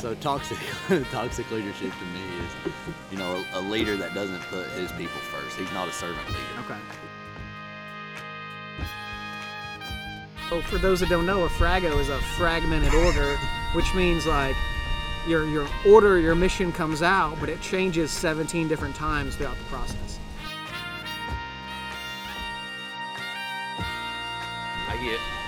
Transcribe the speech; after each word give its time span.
so 0.00 0.14
toxic 0.16 0.58
toxic 1.10 1.50
leadership 1.50 1.92
to 1.92 2.04
me 2.06 2.22
is, 2.44 2.72
you 3.10 3.18
know, 3.18 3.44
a, 3.54 3.60
a 3.60 3.62
leader 3.62 3.96
that 3.96 4.14
doesn't 4.14 4.42
put 4.42 4.66
his 4.70 4.90
people 4.92 5.20
first. 5.32 5.56
He's 5.56 5.72
not 5.72 5.88
a 5.88 5.92
servant 5.92 6.26
leader. 6.28 6.40
Okay. 6.60 6.78
So 10.48 10.62
for 10.62 10.78
those 10.78 11.00
that 11.00 11.08
don't 11.08 11.26
know, 11.26 11.44
a 11.44 11.48
frago 11.48 11.98
is 11.98 12.08
a 12.08 12.18
fragmented 12.36 12.94
order, 12.94 13.36
which 13.74 13.92
means 13.94 14.26
like 14.26 14.54
your 15.26 15.46
your 15.48 15.66
order, 15.86 16.18
your 16.18 16.34
mission 16.34 16.72
comes 16.72 17.02
out, 17.02 17.38
but 17.40 17.48
it 17.48 17.60
changes 17.60 18.10
17 18.12 18.68
different 18.68 18.94
times 18.94 19.34
throughout 19.34 19.58
the 19.58 19.64
process. 19.64 20.05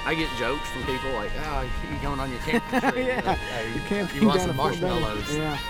I 0.09 0.15
get 0.15 0.31
jokes 0.39 0.67
from 0.71 0.85
people 0.85 1.13
like, 1.13 1.31
"Oh, 1.39 1.69
you 1.93 1.99
going 2.01 2.19
on 2.19 2.31
your 2.31 2.39
camping 2.47 2.81
trip? 2.81 2.97
Yeah. 2.97 3.35
Hey, 3.35 3.75
You 3.75 3.81
can't 3.83 4.15
You 4.15 4.27
want 4.27 4.41
some 4.41 4.57
marshmallows? 4.57 5.37
Yeah. 5.37 5.59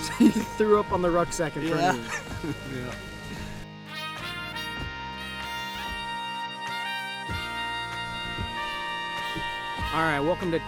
So 0.00 0.24
you 0.24 0.30
threw 0.30 0.80
up 0.80 0.92
on 0.92 1.02
the 1.02 1.10
rucksack 1.10 1.56
in 1.56 1.68
front 1.68 1.80
Yeah. 1.80 1.90
of 1.90 2.44
you. 2.72 2.78
yeah. 2.86 2.94
All 9.94 10.02
right, 10.02 10.20
welcome 10.20 10.50
to 10.50 10.60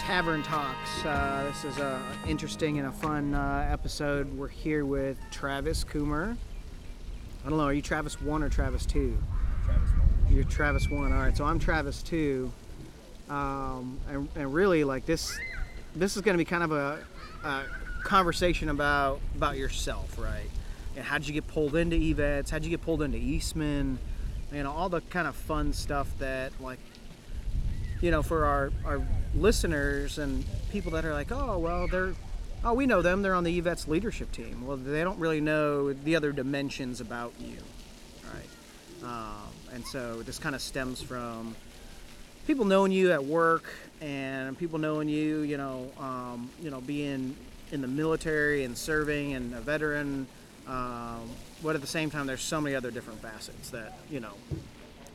Tavern 0.00 0.42
Talks. 0.42 1.04
Uh, 1.04 1.44
this 1.46 1.64
is 1.64 1.78
a 1.78 2.02
interesting 2.26 2.78
and 2.78 2.88
a 2.88 2.92
fun 2.92 3.34
uh, 3.34 3.68
episode. 3.70 4.32
We're 4.36 4.48
here 4.48 4.84
with 4.84 5.18
Travis 5.30 5.84
Coomer. 5.84 6.36
I 7.44 7.48
don't 7.48 7.58
know, 7.58 7.64
are 7.64 7.72
you 7.72 7.82
Travis 7.82 8.20
one 8.20 8.42
or 8.42 8.48
Travis 8.48 8.86
two? 8.86 9.16
Travis 9.64 9.90
one. 9.90 10.34
You're 10.34 10.44
Travis 10.44 10.88
one. 10.88 11.12
All 11.12 11.18
right, 11.18 11.36
so 11.36 11.44
I'm 11.44 11.58
Travis 11.58 12.02
two. 12.02 12.52
Um, 13.28 13.98
and, 14.08 14.28
and 14.36 14.54
really, 14.54 14.84
like 14.84 15.06
this, 15.06 15.38
this 15.96 16.16
is 16.16 16.22
going 16.22 16.34
to 16.34 16.38
be 16.38 16.44
kind 16.44 16.62
of 16.62 16.72
a, 16.72 16.98
a 17.44 17.64
conversation 18.04 18.68
about 18.68 19.20
about 19.36 19.56
yourself, 19.56 20.18
right? 20.18 20.50
And 20.96 21.04
how 21.04 21.18
did 21.18 21.26
you 21.26 21.34
get 21.34 21.46
pulled 21.46 21.74
into 21.74 21.96
EVETS? 21.96 22.50
How'd 22.50 22.64
you 22.64 22.70
get 22.70 22.82
pulled 22.82 23.02
into 23.02 23.18
Eastman? 23.18 23.98
You 24.52 24.62
know, 24.62 24.72
all 24.72 24.88
the 24.88 25.00
kind 25.00 25.26
of 25.26 25.34
fun 25.34 25.72
stuff 25.72 26.08
that 26.18 26.52
like 26.60 26.78
you 28.02 28.10
know, 28.10 28.22
for 28.22 28.44
our, 28.44 28.72
our 28.84 29.00
listeners 29.34 30.18
and 30.18 30.44
people 30.70 30.90
that 30.92 31.04
are 31.04 31.14
like, 31.14 31.30
oh, 31.30 31.58
well, 31.58 31.86
they're, 31.86 32.12
oh, 32.64 32.74
we 32.74 32.86
know 32.86 33.02
them. 33.02 33.22
They're 33.22 33.34
on 33.34 33.44
the 33.44 33.60
EVETS 33.60 33.88
leadership 33.88 34.32
team. 34.32 34.66
Well, 34.66 34.76
they 34.76 35.02
don't 35.02 35.18
really 35.18 35.40
know 35.40 35.92
the 35.92 36.16
other 36.16 36.32
dimensions 36.32 37.00
about 37.00 37.32
you, 37.38 37.56
right? 38.32 39.08
Um, 39.08 39.52
and 39.72 39.86
so 39.86 40.22
this 40.22 40.38
kind 40.38 40.54
of 40.54 40.60
stems 40.60 41.02
from 41.02 41.56
people 42.46 42.64
knowing 42.64 42.92
you 42.92 43.12
at 43.12 43.24
work 43.24 43.64
and 44.00 44.58
people 44.58 44.78
knowing 44.78 45.08
you, 45.08 45.40
you 45.40 45.56
know, 45.56 45.90
um, 45.98 46.50
you 46.60 46.70
know, 46.70 46.80
being 46.80 47.36
in 47.70 47.80
the 47.80 47.88
military 47.88 48.64
and 48.64 48.76
serving 48.76 49.34
and 49.34 49.54
a 49.54 49.60
veteran. 49.60 50.26
Um, 50.68 51.28
but 51.62 51.74
at 51.74 51.80
the 51.80 51.86
same 51.86 52.10
time, 52.10 52.26
there's 52.26 52.42
so 52.42 52.60
many 52.60 52.76
other 52.76 52.90
different 52.90 53.20
facets 53.20 53.70
that, 53.70 53.98
you 54.10 54.20
know, 54.20 54.34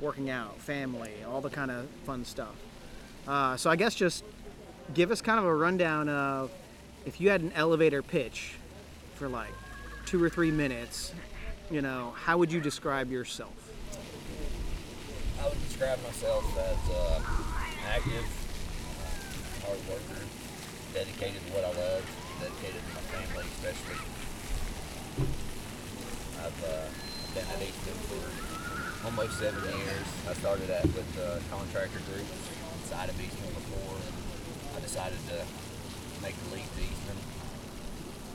working 0.02 0.30
out, 0.30 0.58
family, 0.58 1.12
all 1.28 1.42
the 1.42 1.50
kind 1.50 1.72
of 1.72 1.88
fun 2.06 2.26
stuff. 2.26 2.56
Uh, 3.28 3.58
so 3.58 3.70
I 3.70 3.76
guess 3.76 3.96
just 3.96 4.24
give 4.94 5.12
us 5.12 5.22
kind 5.22 5.40
of 5.40 5.46
a 5.46 5.54
rundown 5.54 6.10
of 6.10 6.52
if 7.08 7.22
you 7.22 7.30
had 7.30 7.40
an 7.40 7.54
elevator 7.56 8.04
pitch 8.04 8.56
for 9.16 9.30
like 9.30 9.54
two 10.06 10.22
or 10.22 10.30
three 10.30 10.52
minutes, 10.52 11.14
you 11.72 11.82
know, 11.82 12.14
how 12.20 12.38
would 12.38 12.52
you 12.52 12.60
describe 12.60 13.10
yourself? 13.10 13.56
I 15.42 15.48
would 15.48 15.64
describe 15.64 16.04
myself 16.04 16.44
as 16.60 16.82
uh, 16.92 17.22
active, 17.88 18.28
uh, 19.00 19.66
hard 19.66 19.80
worker, 19.88 20.20
dedicated 20.94 21.40
to 21.48 21.52
what 21.56 21.64
I 21.64 21.72
love, 21.80 22.04
dedicated 22.44 22.84
to 22.84 22.92
my 22.92 23.06
family 23.16 23.48
especially. 23.56 24.04
I've 26.44 26.60
uh, 26.68 26.92
been 27.32 27.48
at 27.48 27.64
Eastman 27.64 27.96
for 28.12 29.08
almost 29.08 29.40
seven 29.40 29.64
years. 29.64 30.08
I 30.28 30.34
started 30.34 30.70
at 30.70 30.84
with 30.84 31.08
uh, 31.24 31.40
contractor 31.56 32.04
groups 32.12 32.36
inside 32.84 33.08
of 33.08 33.16
Eastman 33.16 33.54
before. 33.56 33.96
And 33.96 34.76
I 34.76 34.80
decided 34.82 35.20
to 35.32 35.67
make 36.22 36.36
the 36.44 36.56
leap 36.56 36.66
to 36.76 36.82
Eastman 36.82 37.18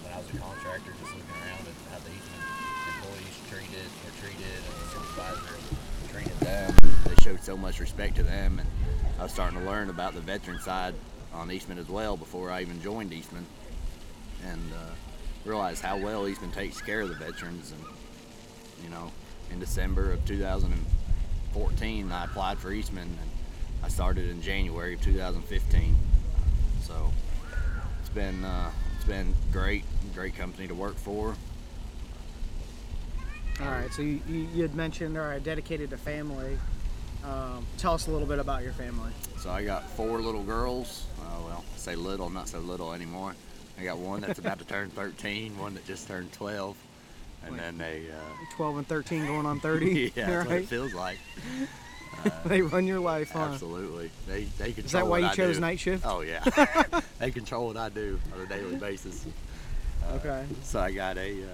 when 0.03 0.13
I 0.13 0.19
was 0.19 0.29
a 0.31 0.39
contractor, 0.39 0.93
just 1.01 1.13
looking 1.13 1.37
around 1.43 1.67
at 1.67 1.77
how 1.91 1.99
the 1.99 2.13
Eastman 2.15 2.43
employees 2.95 3.37
treated 3.51 3.89
or 4.07 4.13
treated 4.23 4.61
and 4.63 4.87
supervisors 4.91 5.65
treated 6.13 6.39
them. 6.41 6.75
They 7.05 7.15
showed 7.23 7.43
so 7.43 7.57
much 7.57 7.81
respect 7.81 8.17
to 8.17 8.23
them, 8.23 8.59
and 8.59 8.69
I 9.19 9.25
was 9.25 9.33
starting 9.33 9.59
to 9.59 9.65
learn 9.65 9.91
about 9.91 10.15
the 10.15 10.21
veteran 10.21 10.61
side 10.61 10.95
on 11.33 11.51
Eastman 11.51 11.79
as 11.79 11.89
well 11.89 12.17
before 12.17 12.51
I 12.51 12.61
even 12.63 12.81
joined 12.83 13.13
Eastman, 13.13 13.47
and 14.47 14.73
uh, 14.73 14.95
realized 15.45 15.83
how 15.83 15.97
well 15.97 16.29
Eastman 16.29 16.53
takes 16.53 16.81
care 16.81 17.01
of 17.01 17.09
the 17.09 17.15
veterans. 17.15 17.73
And 17.73 17.83
you 18.85 18.91
know, 18.91 19.11
in 19.51 19.59
December 19.59 20.13
of 20.13 20.25
2014, 20.27 22.13
I 22.13 22.25
applied 22.25 22.59
for 22.59 22.73
Eastman, 22.73 23.09
and 23.09 23.31
I 23.83 23.89
started 23.89 24.29
in 24.29 24.41
January 24.43 24.95
of 24.95 25.01
2015. 25.03 25.97
Been 28.15 28.45
uh, 28.45 28.71
it's 28.97 29.05
been 29.05 29.35
great, 29.53 29.85
great 30.15 30.37
company 30.37 30.69
to 30.69 30.75
work 30.75 30.97
for. 30.97 31.35
All 33.61 33.67
right, 33.67 33.93
so 33.93 34.03
you, 34.03 34.21
you, 34.29 34.63
had 34.63 34.75
mentioned, 34.75 35.17
all 35.17 35.25
right, 35.25 35.43
dedicated 35.43 35.91
to 35.91 35.97
family. 35.97 36.59
Um, 37.25 37.65
tell 37.79 37.95
us 37.95 38.09
a 38.09 38.11
little 38.11 38.27
bit 38.27 38.39
about 38.39 38.63
your 38.63 38.73
family. 38.73 39.13
So 39.39 39.51
I 39.51 39.65
got 39.65 39.89
four 39.91 40.21
little 40.21 40.43
girls. 40.43 41.07
Uh, 41.21 41.43
well, 41.45 41.65
I 41.75 41.79
say 41.79 41.95
little, 41.95 42.29
not 42.29 42.49
so 42.49 42.59
little 42.61 42.93
anymore. 42.93 43.35
I 43.79 43.85
got 43.85 43.99
one 43.99 44.21
that's 44.21 44.39
about 44.39 44.59
to 44.59 44.65
turn 44.65 44.91
13, 44.95 45.57
one 45.59 45.75
that 45.75 45.87
just 45.87 46.09
turned 46.09 46.33
12, 46.33 46.77
and 47.47 47.59
then 47.59 47.79
they. 47.79 48.07
Uh, 48.11 48.57
12 48.57 48.79
and 48.79 48.87
13 48.87 49.27
going 49.27 49.47
on 49.47 49.61
30. 49.61 50.13
yeah, 50.17 50.27
that's 50.27 50.49
what 50.49 50.57
it 50.59 50.69
feels 50.69 50.95
like. 50.95 51.19
they 52.45 52.63
run 52.63 52.87
your 52.87 53.01
life, 53.01 53.31
huh? 53.33 53.51
Absolutely, 53.53 54.11
they 54.27 54.45
they 54.59 54.73
control. 54.73 54.87
Is 54.87 54.93
that 54.93 55.05
why 55.05 55.09
what 55.09 55.21
you 55.23 55.27
I 55.29 55.35
chose 55.35 55.57
do. 55.57 55.61
night 55.61 55.81
shift? 55.81 56.05
Oh 56.07 56.21
yeah, 56.21 56.43
they 57.19 57.31
control 57.31 57.67
what 57.69 57.77
I 57.77 57.89
do 57.89 58.19
on 58.35 58.41
a 58.41 58.47
daily 58.47 58.77
basis. 58.77 59.25
Uh, 59.27 60.15
Okay. 60.17 60.45
So 60.65 60.81
I 60.81 60.91
got 60.91 61.17
a, 61.17 61.43
uh, 61.45 61.47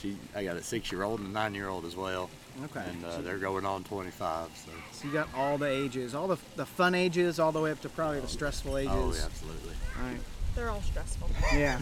she, 0.00 0.16
I 0.34 0.44
got 0.44 0.56
a 0.56 0.62
six-year-old 0.62 1.20
and 1.20 1.28
a 1.28 1.32
nine-year-old 1.32 1.84
as 1.84 1.94
well, 1.94 2.30
Okay. 2.64 2.82
and 2.88 3.04
uh, 3.04 3.20
they're 3.20 3.36
going 3.38 3.66
on 3.66 3.84
25. 3.84 4.48
So. 4.56 4.70
So 4.92 5.06
you 5.06 5.12
got 5.12 5.28
all 5.36 5.58
the 5.58 5.68
ages, 5.68 6.14
all 6.14 6.26
the, 6.26 6.38
the 6.56 6.64
fun 6.64 6.94
ages, 6.94 7.38
all 7.38 7.52
the 7.52 7.60
way 7.60 7.70
up 7.70 7.80
to 7.82 7.90
probably 7.90 8.20
the 8.20 8.28
stressful 8.28 8.78
ages. 8.78 8.92
Oh 8.94 9.12
yeah, 9.14 9.24
absolutely. 9.26 9.74
All 9.98 10.08
right. 10.10 10.20
They're 10.56 10.70
all 10.70 10.80
stressful. 10.82 11.28
Yeah. 11.54 11.78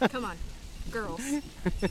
Come 0.08 0.24
on, 0.24 0.36
girls. 0.90 1.20
Welcome 1.22 1.90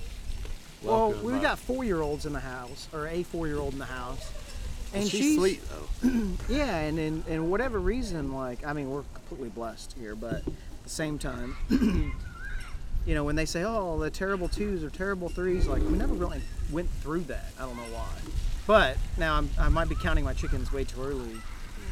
well, 0.84 1.12
we've 1.24 1.36
uh, 1.38 1.42
got 1.42 1.60
four-year-olds 1.60 2.26
in 2.26 2.34
the 2.34 2.40
house, 2.42 2.90
or 2.94 3.08
a 3.08 3.24
four-year-old 3.24 3.74
in 3.74 3.80
the 3.80 3.86
house, 3.86 4.30
and 4.94 5.08
she's, 5.08 5.38
sweet 5.38 5.62
though. 5.70 6.10
Yeah, 6.50 6.78
and 6.78 7.00
in 7.00 7.24
and 7.28 7.50
whatever 7.50 7.80
reason, 7.80 8.34
like 8.34 8.66
I 8.66 8.74
mean, 8.74 8.90
we're 8.90 9.04
completely 9.14 9.50
blessed 9.50 9.96
here, 10.00 10.16
but 10.16 10.36
at 10.36 10.84
the 10.84 10.90
same 10.90 11.18
time, 11.18 11.56
you 13.06 13.16
know, 13.16 13.24
when 13.24 13.36
they 13.36 13.46
say, 13.46 13.64
"Oh, 13.64 13.98
the 13.98 14.10
terrible 14.12 14.48
twos 14.48 14.84
or 14.84 14.90
terrible 14.90 15.30
threes, 15.30 15.68
like 15.68 15.82
we 15.82 15.98
never 15.98 16.14
really 16.14 16.42
went 16.72 16.90
through 17.02 17.22
that. 17.22 17.52
I 17.60 17.64
don't 17.64 17.76
know 17.78 17.84
why. 17.84 18.08
But 18.68 18.98
now 19.18 19.36
I'm, 19.36 19.50
I 19.60 19.70
might 19.70 19.90
be 19.90 19.96
counting 19.96 20.24
my 20.24 20.34
chickens 20.34 20.72
way 20.72 20.84
too 20.84 21.02
early. 21.02 21.38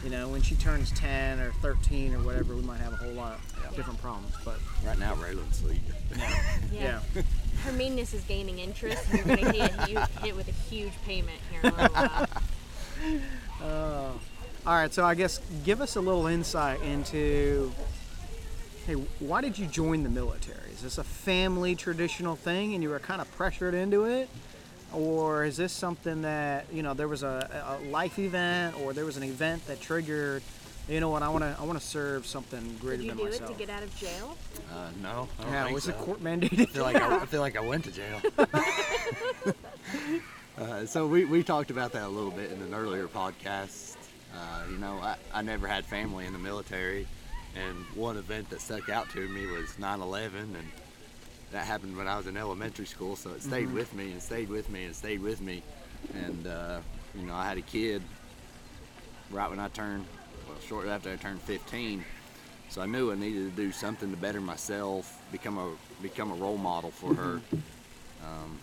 You 0.03 0.09
know, 0.09 0.27
when 0.27 0.41
she 0.41 0.55
turns 0.55 0.91
10 0.91 1.39
or 1.39 1.51
13 1.61 2.13
or 2.13 2.19
whatever, 2.19 2.55
we 2.55 2.61
might 2.61 2.79
have 2.79 2.93
a 2.93 2.97
whole 2.97 3.13
lot 3.13 3.39
of 3.65 3.75
different 3.75 4.01
problems. 4.01 4.33
But 4.43 4.55
Right 4.85 4.99
now, 4.99 5.15
Raylan's 5.15 5.57
sleeping. 5.57 5.81
yeah. 6.73 6.99
yeah. 7.15 7.21
Her 7.63 7.71
meanness 7.71 8.13
is 8.13 8.21
gaining 8.23 8.59
interest. 8.59 9.01
and 9.11 9.19
You're 9.19 9.37
going 9.37 9.53
to 9.53 9.61
hit, 9.61 9.71
hit, 9.89 10.07
hit 10.21 10.35
with 10.35 10.49
a 10.49 10.51
huge 10.51 10.91
payment 11.05 11.37
here 11.49 11.61
in 11.63 11.69
a 11.69 11.83
little 11.83 11.93
while. 11.95 12.27
Uh, 13.61 14.11
all 14.65 14.75
right, 14.75 14.93
so 14.93 15.05
I 15.05 15.15
guess 15.15 15.39
give 15.63 15.81
us 15.81 15.95
a 15.95 16.01
little 16.01 16.27
insight 16.27 16.81
into 16.81 17.71
hey, 18.85 18.93
why 19.19 19.41
did 19.41 19.57
you 19.57 19.65
join 19.65 20.03
the 20.03 20.09
military? 20.09 20.71
Is 20.71 20.81
this 20.81 20.97
a 20.97 21.03
family 21.03 21.75
traditional 21.75 22.35
thing 22.35 22.73
and 22.73 22.83
you 22.83 22.89
were 22.89 22.99
kind 22.99 23.21
of 23.21 23.31
pressured 23.35 23.73
into 23.73 24.05
it? 24.05 24.29
Or 24.91 25.43
is 25.43 25.57
this 25.57 25.71
something 25.71 26.21
that, 26.21 26.65
you 26.71 26.83
know, 26.83 26.93
there 26.93 27.07
was 27.07 27.23
a, 27.23 27.79
a 27.81 27.89
life 27.89 28.19
event 28.19 28.79
or 28.79 28.93
there 28.93 29.05
was 29.05 29.17
an 29.17 29.23
event 29.23 29.65
that 29.67 29.81
triggered, 29.81 30.43
you 30.87 30.99
know 30.99 31.09
what, 31.09 31.23
I 31.23 31.29
want 31.29 31.43
to 31.43 31.55
I 31.59 31.63
want 31.63 31.79
to 31.79 31.85
serve 31.85 32.27
something 32.27 32.77
greater 32.79 33.03
than 33.03 33.17
myself. 33.17 33.31
Did 33.31 33.33
you 33.33 33.39
than 33.39 33.47
do 33.47 33.53
it 33.53 33.57
to 33.57 33.65
get 33.65 33.69
out 33.69 33.83
of 33.83 33.95
jail? 33.95 34.37
Uh, 34.71 34.89
no, 35.01 35.29
I 35.39 35.43
don't 35.43 35.53
yeah, 35.53 35.63
think 35.63 35.75
was 35.75 35.83
so. 35.85 35.91
it 35.91 35.97
court 35.97 36.19
I 36.21 36.25
mandated? 36.25 36.69
feel 36.69 36.83
like 36.83 36.97
I, 36.97 37.21
I 37.21 37.25
feel 37.25 37.41
like 37.41 37.57
I 37.57 37.61
went 37.61 37.85
to 37.85 37.91
jail. 37.91 38.21
uh, 40.57 40.85
so 40.85 41.07
we, 41.07 41.25
we 41.25 41.43
talked 41.43 41.71
about 41.71 41.91
that 41.93 42.03
a 42.03 42.09
little 42.09 42.31
bit 42.31 42.51
in 42.51 42.61
an 42.61 42.73
earlier 42.73 43.07
podcast. 43.07 43.95
Uh, 44.35 44.63
you 44.69 44.77
know, 44.77 44.99
I, 45.01 45.15
I 45.33 45.41
never 45.41 45.67
had 45.67 45.85
family 45.85 46.25
in 46.25 46.33
the 46.33 46.39
military, 46.39 47.07
and 47.55 47.85
one 47.95 48.17
event 48.17 48.49
that 48.49 48.61
stuck 48.61 48.89
out 48.89 49.09
to 49.11 49.27
me 49.27 49.45
was 49.45 49.69
9/11, 49.79 50.33
and 50.33 50.55
that 51.51 51.65
happened 51.65 51.95
when 51.95 52.07
I 52.07 52.17
was 52.17 52.27
in 52.27 52.37
elementary 52.37 52.85
school. 52.85 53.15
So 53.15 53.31
it 53.31 53.43
stayed 53.43 53.71
with 53.71 53.93
me 53.93 54.11
and 54.11 54.21
stayed 54.21 54.49
with 54.49 54.69
me 54.69 54.85
and 54.85 54.95
stayed 54.95 55.21
with 55.21 55.41
me, 55.41 55.61
and 56.13 56.47
uh, 56.47 56.79
you 57.15 57.25
know, 57.25 57.33
I 57.35 57.47
had 57.47 57.57
a 57.57 57.61
kid 57.61 58.01
right 59.31 59.49
when 59.49 59.59
I 59.59 59.67
turned, 59.69 60.05
well, 60.47 60.57
shortly 60.67 60.91
after 60.91 61.11
I 61.11 61.15
turned 61.15 61.41
15. 61.41 62.03
So 62.69 62.81
I 62.81 62.85
knew 62.85 63.11
I 63.11 63.15
needed 63.15 63.55
to 63.55 63.61
do 63.61 63.71
something 63.71 64.09
to 64.09 64.17
better 64.17 64.41
myself, 64.41 65.21
become 65.31 65.57
a 65.57 65.71
become 66.01 66.31
a 66.31 66.35
role 66.35 66.57
model 66.57 66.89
for 66.89 67.13
her. 67.13 67.41
Um, 68.23 68.59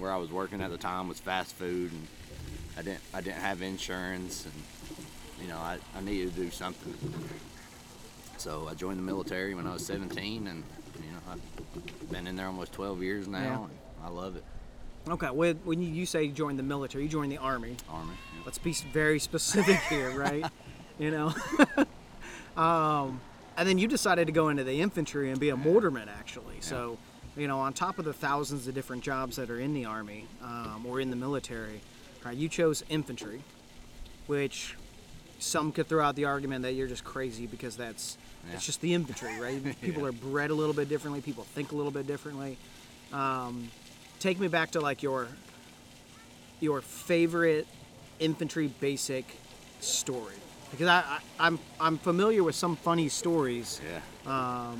where 0.00 0.12
I 0.12 0.16
was 0.16 0.30
working 0.30 0.60
at 0.62 0.70
the 0.70 0.78
time 0.78 1.08
was 1.08 1.20
fast 1.20 1.54
food, 1.54 1.92
and 1.92 2.06
I 2.76 2.82
didn't 2.82 3.00
I 3.14 3.20
didn't 3.20 3.40
have 3.40 3.62
insurance, 3.62 4.46
and 4.46 4.54
you 5.42 5.48
know 5.48 5.58
I, 5.58 5.78
I 5.96 6.00
needed 6.00 6.34
to 6.34 6.40
do 6.42 6.50
something. 6.50 6.94
So 8.38 8.66
I 8.70 8.74
joined 8.74 8.98
the 8.98 9.02
military 9.02 9.54
when 9.54 9.66
I 9.66 9.72
was 9.74 9.84
17, 9.84 10.46
and 10.46 10.64
you 10.96 11.10
know 11.10 11.18
I've 11.32 12.10
been 12.10 12.26
in 12.26 12.36
there 12.36 12.46
almost 12.46 12.72
12 12.72 13.02
years 13.02 13.28
now, 13.28 13.38
Yeah. 13.38 13.54
and 13.64 13.70
I 14.04 14.08
love 14.08 14.36
it. 14.36 14.44
Okay, 15.08 15.30
when, 15.30 15.56
when 15.64 15.80
you, 15.82 15.88
you 15.90 16.04
say 16.06 16.24
you 16.24 16.32
joined 16.32 16.58
the 16.58 16.62
military, 16.62 17.04
you 17.04 17.10
joined 17.10 17.32
the 17.32 17.38
army. 17.38 17.76
Army. 17.88 18.12
yeah. 18.36 18.42
Let's 18.44 18.58
be 18.58 18.72
very 18.92 19.18
specific 19.18 19.78
here, 19.88 20.10
right? 20.18 20.44
you 20.98 21.10
know. 21.10 21.34
um, 22.62 23.20
and 23.56 23.66
then 23.68 23.78
you 23.78 23.88
decided 23.88 24.26
to 24.26 24.32
go 24.32 24.48
into 24.50 24.62
the 24.62 24.80
infantry 24.80 25.30
and 25.30 25.40
be 25.40 25.48
a 25.50 25.56
mortarman, 25.56 26.08
actually. 26.08 26.56
So, 26.60 26.98
you 27.36 27.46
know, 27.48 27.60
on 27.60 27.72
top 27.72 27.98
of 27.98 28.04
the 28.04 28.12
thousands 28.12 28.66
of 28.66 28.74
different 28.74 29.02
jobs 29.02 29.36
that 29.36 29.50
are 29.50 29.60
in 29.60 29.72
the 29.74 29.84
army 29.84 30.26
um, 30.42 30.84
or 30.86 31.00
in 31.00 31.10
the 31.10 31.16
military, 31.16 31.80
right, 32.24 32.36
you 32.36 32.48
chose 32.48 32.82
infantry, 32.88 33.40
which 34.26 34.74
some 35.38 35.72
could 35.72 35.88
throw 35.88 36.04
out 36.04 36.16
the 36.16 36.24
argument 36.26 36.62
that 36.62 36.72
you're 36.72 36.88
just 36.88 37.04
crazy 37.04 37.46
because 37.46 37.76
that's 37.76 38.18
Yeah. 38.48 38.54
it's 38.56 38.66
just 38.66 38.80
the 38.80 38.92
infantry, 38.94 39.30
right? 39.40 39.62
People 39.80 40.02
Yeah. 40.02 40.08
are 40.08 40.12
bred 40.12 40.50
a 40.50 40.54
little 40.54 40.74
bit 40.74 40.88
differently. 40.88 41.20
People 41.20 41.44
think 41.44 41.72
a 41.72 41.76
little 41.76 41.92
bit 41.92 42.06
differently. 42.06 42.58
Um, 43.12 43.70
take 44.18 44.38
me 44.38 44.48
back 44.48 44.72
to 44.72 44.80
like 44.80 45.02
your 45.02 45.28
your 46.60 46.80
favorite 46.82 47.66
infantry 48.18 48.66
basic 48.80 49.24
story 49.80 50.34
because 50.70 50.88
I, 50.88 50.98
I 51.00 51.20
I'm 51.46 51.58
I'm 51.80 51.96
familiar 51.96 52.42
with 52.44 52.54
some 52.54 52.76
funny 52.76 53.08
stories 53.08 53.80
Yeah. 54.26 54.74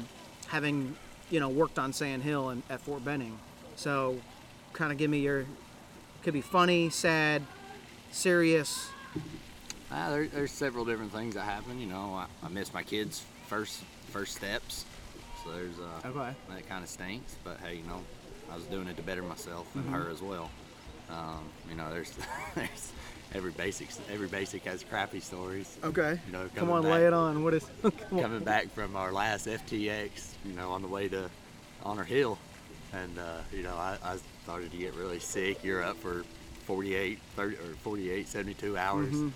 having 0.49 0.95
you 1.31 1.41
know 1.41 1.49
worked 1.49 1.79
on 1.79 1.93
Sand 1.93 2.23
Hill 2.23 2.51
and 2.51 2.63
at 2.71 2.81
Fort 2.81 3.05
Benning. 3.05 3.39
So, 3.77 4.17
kind 4.73 4.93
of 4.93 4.99
give 4.99 5.11
me 5.11 5.19
your 5.21 5.47
could 6.23 6.35
be 6.35 6.41
funny, 6.43 6.91
sad, 6.91 7.43
serious. 8.11 8.89
Ah, 9.93 10.11
there, 10.11 10.27
there's 10.27 10.53
several 10.53 10.85
different 10.85 11.13
things 11.13 11.35
that 11.35 11.43
happen. 11.43 11.81
You 11.81 11.87
know, 11.87 12.15
I, 12.15 12.27
I 12.45 12.49
missed 12.49 12.75
my 12.75 12.83
kids' 12.83 13.23
first 13.47 13.83
first 14.11 14.37
steps, 14.37 14.85
so 15.45 15.53
there's 15.53 15.79
uh, 15.79 16.07
Okay. 16.09 16.35
that 16.51 16.69
kind 16.69 16.83
of 16.85 16.91
stinks. 16.91 17.35
But 17.43 17.59
hey, 17.59 17.77
you 17.77 17.83
know, 17.85 18.01
I 18.51 18.55
was 18.57 18.65
doing 18.65 18.87
it 18.89 18.97
to 18.99 19.03
better 19.03 19.23
myself 19.23 19.75
and 19.75 19.85
Mm-hmm. 19.85 19.95
her 19.95 20.11
as 20.11 20.21
well. 20.23 20.51
Um, 21.11 21.49
you 21.69 21.75
know, 21.77 21.91
there's 21.91 22.13
there's 22.55 22.93
every 23.35 23.53
basic 23.53 23.89
every 24.13 24.29
basic 24.29 24.65
has 24.65 24.83
crappy 24.85 25.21
stories. 25.21 25.77
Okay. 25.85 26.19
You 26.27 26.33
know, 26.33 26.49
Come 26.57 26.71
on, 26.71 26.83
back- 26.83 26.93
lay 26.93 27.07
it 27.07 27.13
on. 27.13 27.43
What 27.45 27.55
is? 27.55 27.67
Coming 28.11 28.45
back 28.45 28.71
from 28.71 28.97
our 28.97 29.13
last 29.13 29.47
FTX, 29.47 30.35
you 30.45 30.53
know, 30.53 30.71
on 30.71 30.83
the 30.83 30.89
way 30.89 31.09
to 31.09 31.31
Honor 31.83 32.05
Hill, 32.05 32.39
and 32.93 33.19
uh, 33.19 33.39
you 33.53 33.63
know, 33.63 33.75
I, 33.75 33.97
I 34.03 34.17
started 34.45 34.71
to 34.71 34.77
get 34.77 34.95
really 34.95 35.21
sick. 35.21 35.63
You're 35.65 35.83
up 35.83 35.97
for 35.97 36.25
48, 36.67 37.19
30, 37.37 37.57
or 37.57 37.59
48, 37.83 38.29
72 38.29 38.77
hours. 38.77 39.07
Mm-hmm. 39.09 39.29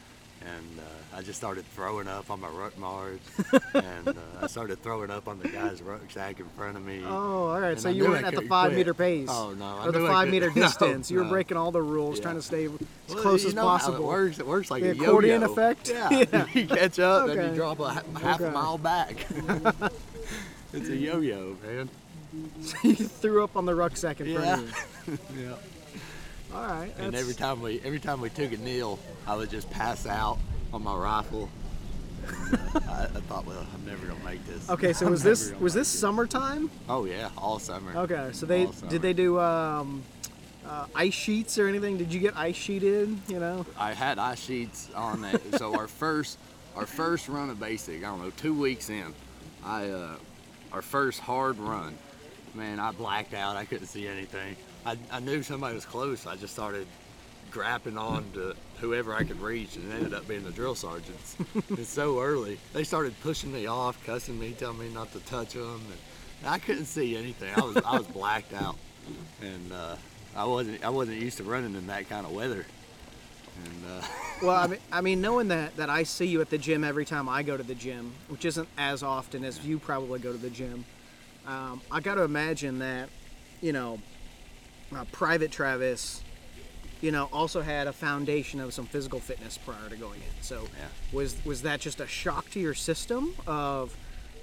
And 0.46 0.78
uh, 0.78 1.16
I 1.16 1.22
just 1.22 1.38
started 1.38 1.64
throwing 1.74 2.06
up 2.06 2.30
on 2.30 2.40
my 2.40 2.48
ruck 2.48 2.76
march, 2.76 3.20
and 3.74 4.08
uh, 4.08 4.12
I 4.42 4.46
started 4.46 4.82
throwing 4.82 5.10
up 5.10 5.26
on 5.26 5.38
the 5.38 5.48
guy's 5.48 5.80
rucksack 5.80 6.38
in 6.38 6.46
front 6.50 6.76
of 6.76 6.84
me. 6.84 7.02
Oh, 7.06 7.48
all 7.48 7.60
right. 7.60 7.70
And 7.72 7.80
So 7.80 7.88
I 7.88 7.92
you 7.92 8.02
knew 8.04 8.10
went 8.10 8.26
at 8.26 8.34
the 8.34 8.42
five 8.42 8.68
quit. 8.70 8.78
meter 8.78 8.92
pace. 8.94 9.28
Oh, 9.30 9.54
no, 9.58 9.64
I 9.64 9.86
Or 9.86 9.92
the 9.92 10.06
five 10.06 10.28
meter 10.28 10.48
couldn't- 10.48 10.60
no, 10.62 10.68
distance. 10.68 11.10
you 11.10 11.18
were 11.18 11.24
no. 11.24 11.30
breaking 11.30 11.56
all 11.56 11.70
the 11.70 11.80
rules, 11.80 12.18
Yeah. 12.18 12.24
trying 12.24 12.34
to 12.36 12.42
stay 12.42 12.64
as 12.66 12.70
Well, 13.08 13.22
close 13.22 13.42
you 13.42 13.48
as 13.48 13.54
know 13.54 13.62
how 13.62 13.78
possible. 13.78 13.96
It 13.96 14.02
works. 14.06 14.38
It 14.38 14.46
works 14.46 14.70
like 14.70 14.82
The 14.82 14.90
a 14.90 14.92
accordion 14.92 15.40
yo-yo. 15.40 15.52
effect? 15.52 15.88
Yeah. 15.88 16.10
Yeah. 16.10 16.46
you 16.52 16.66
catch 16.66 16.98
up, 16.98 17.26
then 17.28 17.38
Okay. 17.38 17.48
you 17.50 17.54
drop 17.54 17.80
a 17.80 17.90
half 18.20 18.40
Okay. 18.40 18.46
a 18.46 18.50
mile 18.50 18.76
back. 18.78 19.26
it's 20.72 20.88
a 20.88 20.96
yo-yo, 20.96 21.56
man. 21.64 21.88
So 22.62 22.76
you 22.82 22.94
threw 22.96 23.44
up 23.44 23.56
on 23.56 23.64
the 23.64 23.74
rucksack 23.74 24.20
in 24.20 24.34
front 24.34 24.46
Yeah. 24.46 25.12
of 25.14 25.18
you. 25.36 25.44
Yeah. 25.46 25.54
All 26.54 26.62
right. 26.66 26.92
And 26.98 27.06
that's- 27.12 27.20
every 27.20 27.34
time 27.34 27.60
we 27.60 27.80
every 27.84 28.00
time 28.00 28.20
we 28.20 28.30
took 28.30 28.52
a 28.52 28.56
kneel, 28.56 28.98
I 29.26 29.34
would 29.36 29.50
just 29.50 29.68
pass 29.70 30.06
out 30.06 30.38
on 30.72 30.82
my 30.82 30.94
rifle. 30.94 31.48
I, 32.88 33.02
I 33.02 33.20
thought, 33.28 33.44
well, 33.44 33.66
I'm 33.74 33.84
never 33.84 34.06
gonna 34.06 34.24
make 34.24 34.44
this. 34.46 34.70
Okay, 34.70 34.92
so 34.94 35.04
I'm 35.06 35.10
was 35.12 35.22
this 35.22 35.52
was 35.60 35.74
this 35.74 35.92
it. 35.94 35.98
summertime? 35.98 36.70
Oh 36.88 37.04
yeah, 37.04 37.30
all 37.36 37.58
summer. 37.58 37.94
Okay, 37.96 38.30
so 38.32 38.46
they 38.46 38.66
did 38.88 39.02
they 39.02 39.12
do 39.12 39.38
um, 39.40 40.02
uh, 40.66 40.86
ice 40.94 41.12
sheets 41.12 41.58
or 41.58 41.68
anything? 41.68 41.98
Did 41.98 42.12
you 42.14 42.20
get 42.20 42.36
ice 42.36 42.56
sheeted? 42.56 43.18
You 43.28 43.40
know. 43.40 43.66
I 43.78 43.92
had 43.92 44.18
ice 44.18 44.40
sheets 44.42 44.88
on 44.94 45.20
that. 45.22 45.40
so 45.58 45.74
our 45.76 45.88
first, 45.88 46.38
our 46.76 46.86
first 46.86 47.28
run 47.28 47.50
of 47.50 47.60
basic, 47.60 47.98
I 47.98 48.06
don't 48.06 48.22
know, 48.22 48.30
two 48.30 48.54
weeks 48.58 48.88
in, 48.88 49.12
I, 49.62 49.90
uh, 49.90 50.16
our 50.72 50.82
first 50.82 51.20
hard 51.20 51.58
run, 51.58 51.94
man, 52.54 52.80
I 52.80 52.92
blacked 52.92 53.34
out. 53.34 53.56
I 53.56 53.64
couldn't 53.66 53.88
see 53.88 54.06
anything. 54.08 54.56
I, 54.86 54.96
I 55.10 55.20
knew 55.20 55.42
somebody 55.42 55.74
was 55.74 55.84
close. 55.84 56.26
I 56.26 56.36
just 56.36 56.52
started 56.52 56.86
grappling 57.50 57.96
on 57.96 58.24
to 58.34 58.54
whoever 58.80 59.14
I 59.14 59.24
could 59.24 59.40
reach, 59.40 59.76
and 59.76 59.90
it 59.90 59.94
ended 59.94 60.14
up 60.14 60.26
being 60.26 60.44
the 60.44 60.50
drill 60.50 60.74
sergeants. 60.74 61.36
it's 61.70 61.88
so 61.88 62.20
early. 62.20 62.58
They 62.72 62.84
started 62.84 63.14
pushing 63.22 63.52
me 63.52 63.66
off, 63.66 64.04
cussing 64.04 64.38
me, 64.38 64.52
telling 64.52 64.78
me 64.78 64.88
not 64.92 65.12
to 65.12 65.20
touch 65.20 65.54
them, 65.54 65.80
and 66.42 66.48
I 66.48 66.58
couldn't 66.58 66.86
see 66.86 67.16
anything. 67.16 67.52
I 67.56 67.60
was, 67.60 67.76
I 67.76 67.96
was 67.96 68.06
blacked 68.08 68.52
out, 68.52 68.76
and 69.40 69.72
uh, 69.72 69.96
I 70.36 70.44
wasn't, 70.44 70.84
I 70.84 70.90
wasn't 70.90 71.20
used 71.20 71.38
to 71.38 71.44
running 71.44 71.74
in 71.74 71.86
that 71.86 72.08
kind 72.08 72.26
of 72.26 72.32
weather. 72.32 72.66
And 73.64 73.84
uh, 74.02 74.06
Well, 74.42 74.56
I 74.56 74.66
mean, 74.66 74.80
I 74.92 75.00
mean, 75.00 75.20
knowing 75.20 75.48
that 75.48 75.76
that 75.76 75.88
I 75.88 76.02
see 76.02 76.26
you 76.26 76.40
at 76.40 76.50
the 76.50 76.58
gym 76.58 76.82
every 76.82 77.04
time 77.04 77.28
I 77.28 77.42
go 77.44 77.56
to 77.56 77.62
the 77.62 77.74
gym, 77.74 78.12
which 78.28 78.44
isn't 78.44 78.68
as 78.76 79.02
often 79.02 79.44
as 79.44 79.64
you 79.64 79.78
probably 79.78 80.18
go 80.18 80.32
to 80.32 80.38
the 80.38 80.50
gym, 80.50 80.84
um, 81.46 81.80
I 81.90 82.00
got 82.00 82.16
to 82.16 82.22
imagine 82.22 82.80
that, 82.80 83.10
you 83.60 83.72
know, 83.72 84.00
uh, 84.96 85.04
Private 85.12 85.50
Travis, 85.50 86.22
you 87.00 87.10
know, 87.12 87.28
also 87.32 87.60
had 87.62 87.86
a 87.86 87.92
foundation 87.92 88.60
of 88.60 88.72
some 88.72 88.86
physical 88.86 89.20
fitness 89.20 89.58
prior 89.58 89.88
to 89.88 89.96
going 89.96 90.20
in. 90.20 90.42
So, 90.42 90.62
Yeah. 90.78 90.86
was 91.12 91.36
was 91.44 91.62
that 91.62 91.80
just 91.80 92.00
a 92.00 92.06
shock 92.06 92.50
to 92.50 92.60
your 92.60 92.74
system 92.74 93.34
of, 93.46 93.96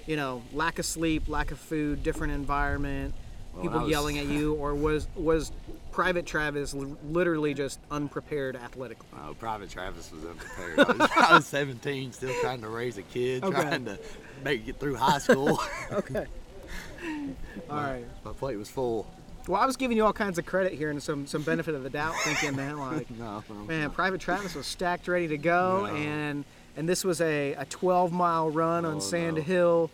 you 0.06 0.16
know, 0.16 0.42
lack 0.52 0.78
of 0.78 0.86
sleep, 0.86 1.28
lack 1.28 1.50
of 1.50 1.58
food, 1.58 2.02
different 2.02 2.32
environment, 2.32 3.14
Well, 3.54 3.62
people 3.62 3.80
was- 3.80 3.90
yelling 3.90 4.18
at 4.18 4.26
you, 4.26 4.54
or 4.54 4.74
was 4.74 5.08
was 5.16 5.52
Private 5.92 6.24
Travis 6.24 6.72
li- 6.72 6.94
literally 7.10 7.52
just 7.52 7.78
unprepared 7.90 8.56
athletically? 8.56 9.06
Oh, 9.26 9.34
Private 9.34 9.68
Travis 9.70 10.10
was 10.10 10.24
unprepared. 10.24 10.78
I 10.78 10.92
was, 10.92 11.10
I 11.16 11.34
was 11.36 11.46
17, 11.46 12.12
still 12.12 12.32
trying 12.40 12.62
to 12.62 12.68
raise 12.68 12.96
a 12.96 13.02
kid, 13.02 13.44
Okay. 13.44 13.60
trying 13.60 13.84
to 13.84 13.98
make 14.42 14.66
it 14.66 14.80
through 14.80 14.94
high 14.96 15.18
school. 15.18 15.60
Okay. 15.92 16.26
All 17.70 17.76
right. 17.76 18.04
My 18.24 18.32
plate 18.32 18.56
was 18.56 18.70
full. 18.70 19.06
Well, 19.48 19.60
I 19.60 19.66
was 19.66 19.76
giving 19.76 19.96
you 19.96 20.04
all 20.06 20.12
kinds 20.12 20.38
of 20.38 20.46
credit 20.46 20.72
here 20.72 20.90
and 20.90 21.02
some 21.02 21.26
some 21.26 21.42
benefit 21.42 21.74
of 21.74 21.82
the 21.82 21.90
doubt, 21.90 22.14
thinking 22.20 22.56
that 22.56 22.76
like, 22.78 23.10
No, 23.10 23.42
man. 23.66 23.90
Private 23.90 24.20
Travis 24.20 24.54
was 24.54 24.66
stacked, 24.66 25.08
ready 25.08 25.28
to 25.28 25.38
go, 25.38 25.86
No. 25.86 25.96
and 25.96 26.44
and 26.76 26.88
this 26.88 27.04
was 27.04 27.20
a, 27.20 27.52
a 27.54 27.64
12 27.66 28.12
mile 28.12 28.50
run 28.50 28.84
on 28.84 28.96
Oh, 28.96 29.00
Sand 29.00 29.36
no. 29.36 29.42
Hill, 29.42 29.90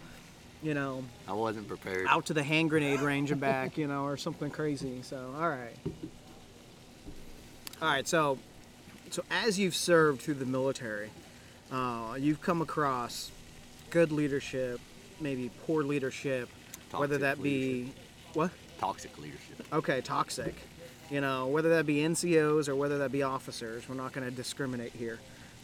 you 0.63 0.75
know, 0.75 1.03
I 1.27 1.33
wasn't 1.33 1.67
prepared. 1.67 2.07
out 2.09 2.27
to 2.27 2.35
the 2.35 2.43
hand 2.43 2.71
grenade 2.71 3.01
range 3.01 3.31
and 3.31 3.41
back, 3.41 3.79
you 3.79 3.87
know, 3.87 4.05
or 4.05 4.17
something 4.17 4.51
crazy. 4.51 5.01
So, 5.03 5.35
all 5.41 5.49
right. 5.49 5.77
All 7.81 7.89
right. 7.89 8.07
So, 8.07 8.39
so 9.11 9.23
as 9.31 9.59
you've 9.59 9.75
served 9.75 10.21
through 10.21 10.35
the 10.35 10.47
military, 10.47 11.11
uh, 11.73 12.17
you've 12.19 12.43
come 12.43 12.61
across 12.61 13.31
good 13.91 14.13
leadership, 14.13 14.79
maybe 15.21 15.51
poor 15.67 15.83
leadership, 15.83 16.49
whether 16.93 17.19
that 17.19 17.43
be 17.43 17.51
leadership. 17.51 17.95
what? 18.35 18.51
Toxic 18.79 19.17
leadership. 19.19 19.67
Okay, 19.73 20.01
toxic. 20.01 20.55
You 21.11 21.21
know, 21.21 21.47
whether 21.47 21.71
that 21.71 21.87
be 21.87 21.97
NCOs 21.97 22.69
or 22.69 22.77
whether 22.77 22.99
that 22.99 23.13
be 23.13 23.23
officers, 23.23 23.89
we're 23.89 23.95
not 23.95 24.13
going 24.13 24.29
to 24.29 24.35
discriminate 24.35 24.93
here. 24.93 25.19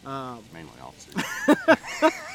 Um, 0.05 0.43
Mainly 0.53 0.71
officers. 0.81 2.11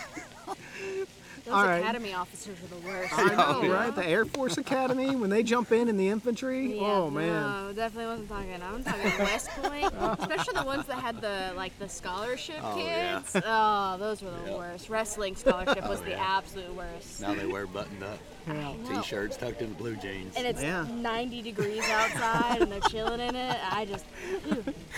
Those 1.51 1.59
All 1.59 1.65
right. 1.67 1.79
academy 1.79 2.15
officers 2.15 2.57
are 2.63 2.81
the 2.81 2.87
worst. 2.87 3.13
I 3.19 3.35
know, 3.63 3.73
right? 3.75 3.93
The 3.93 4.07
Air 4.07 4.25
Force 4.25 4.57
Academy 4.57 5.17
when 5.17 5.31
they 5.31 5.43
jump 5.43 5.73
in 5.73 5.89
in 5.89 5.97
the 5.97 6.09
infantry. 6.09 6.77
Yeah, 6.77 6.83
oh 6.87 7.11
man. 7.11 7.27
No, 7.67 7.73
definitely 7.73 8.07
wasn't 8.09 8.29
talking. 8.29 8.63
I'm 8.63 8.85
talking 8.85 9.19
West 9.19 9.49
Point, 9.61 9.93
especially 10.21 10.55
the 10.61 10.65
ones 10.65 10.87
that 10.87 11.01
had 11.01 11.21
the 11.21 11.53
like 11.57 11.77
the 11.81 11.89
scholarship 11.89 12.59
Oh, 12.63 12.79
yeah. 12.79 13.17
kids. 13.33 13.43
Oh, 13.45 13.97
those 13.99 14.23
were 14.23 14.31
the 14.31 14.51
Yep. 14.51 14.59
worst. 14.59 14.89
Wrestling 14.91 15.35
scholarship 15.35 15.89
was 15.89 16.01
Oh, 16.01 16.05
the 16.05 16.15
absolute 16.15 16.73
worst. 16.77 17.21
now 17.21 17.35
they 17.35 17.47
wear 17.47 17.67
buttoned 17.67 18.05
up 18.05 18.19
Yeah. 18.47 18.73
t-shirts 19.03 19.37
tucked 19.37 19.61
in 19.61 19.73
blue 19.73 19.97
jeans. 19.97 20.37
And 20.37 20.47
it's 20.47 20.63
Yeah. 20.63 20.87
90 20.89 21.43
degrees 21.43 21.83
outside, 21.89 22.63
and 22.63 22.71
they're 22.71 22.81
chilling 22.83 23.19
in 23.21 23.35
it. 23.35 23.57
I 23.73 23.87
just, 23.87 24.05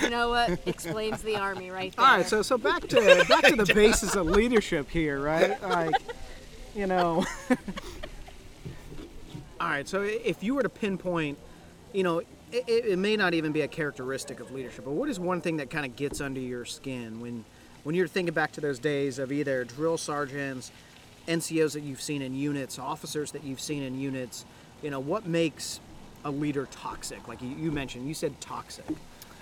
you 0.02 0.10
know 0.10 0.28
what? 0.28 0.60
Explains 0.66 1.22
the 1.22 1.36
army 1.36 1.70
right 1.70 1.94
there. 1.96 2.04
All 2.04 2.16
right, 2.18 2.26
so 2.26 2.42
so 2.42 2.58
back 2.58 2.86
to 2.88 3.24
back 3.26 3.44
to 3.44 3.56
the 3.56 3.72
basis 3.74 4.14
of 4.16 4.26
leadership 4.26 4.90
here, 4.90 5.18
right? 5.18 5.60
Like, 5.62 5.94
you 6.74 6.86
know. 6.86 7.24
All 9.60 9.68
right, 9.68 9.86
so 9.86 10.02
if 10.02 10.42
you 10.42 10.54
were 10.54 10.62
to 10.62 10.68
pinpoint, 10.68 11.38
you 11.92 12.02
know, 12.02 12.18
it, 12.18 12.26
it 12.66 12.84
it 12.86 12.98
may 12.98 13.16
not 13.16 13.34
even 13.34 13.52
be 13.52 13.60
a 13.60 13.68
characteristic 13.68 14.40
of 14.40 14.50
leadership, 14.50 14.84
but 14.84 14.92
what 14.92 15.08
is 15.08 15.20
one 15.20 15.40
thing 15.40 15.58
that 15.58 15.70
kind 15.70 15.86
of 15.86 15.94
gets 15.96 16.20
under 16.20 16.40
your 16.40 16.64
skin 16.64 17.20
when 17.20 17.44
when 17.84 17.94
you're 17.94 18.08
thinking 18.08 18.34
back 18.34 18.52
to 18.52 18.60
those 18.60 18.78
days 18.78 19.18
of 19.18 19.32
either 19.32 19.64
drill 19.64 19.98
sergeants, 19.98 20.70
NCOs 21.26 21.72
that 21.72 21.82
you've 21.82 22.02
seen 22.02 22.22
in 22.22 22.34
units, 22.34 22.78
officers 22.78 23.32
that 23.32 23.44
you've 23.44 23.60
seen 23.60 23.82
in 23.82 23.98
units, 23.98 24.44
you 24.82 24.90
know, 24.90 25.00
what 25.00 25.26
makes 25.26 25.80
a 26.24 26.30
leader 26.30 26.66
toxic? 26.70 27.26
Like 27.26 27.42
you, 27.42 27.48
you 27.48 27.72
mentioned, 27.72 28.06
you 28.06 28.14
said 28.14 28.40
toxic. 28.40 28.84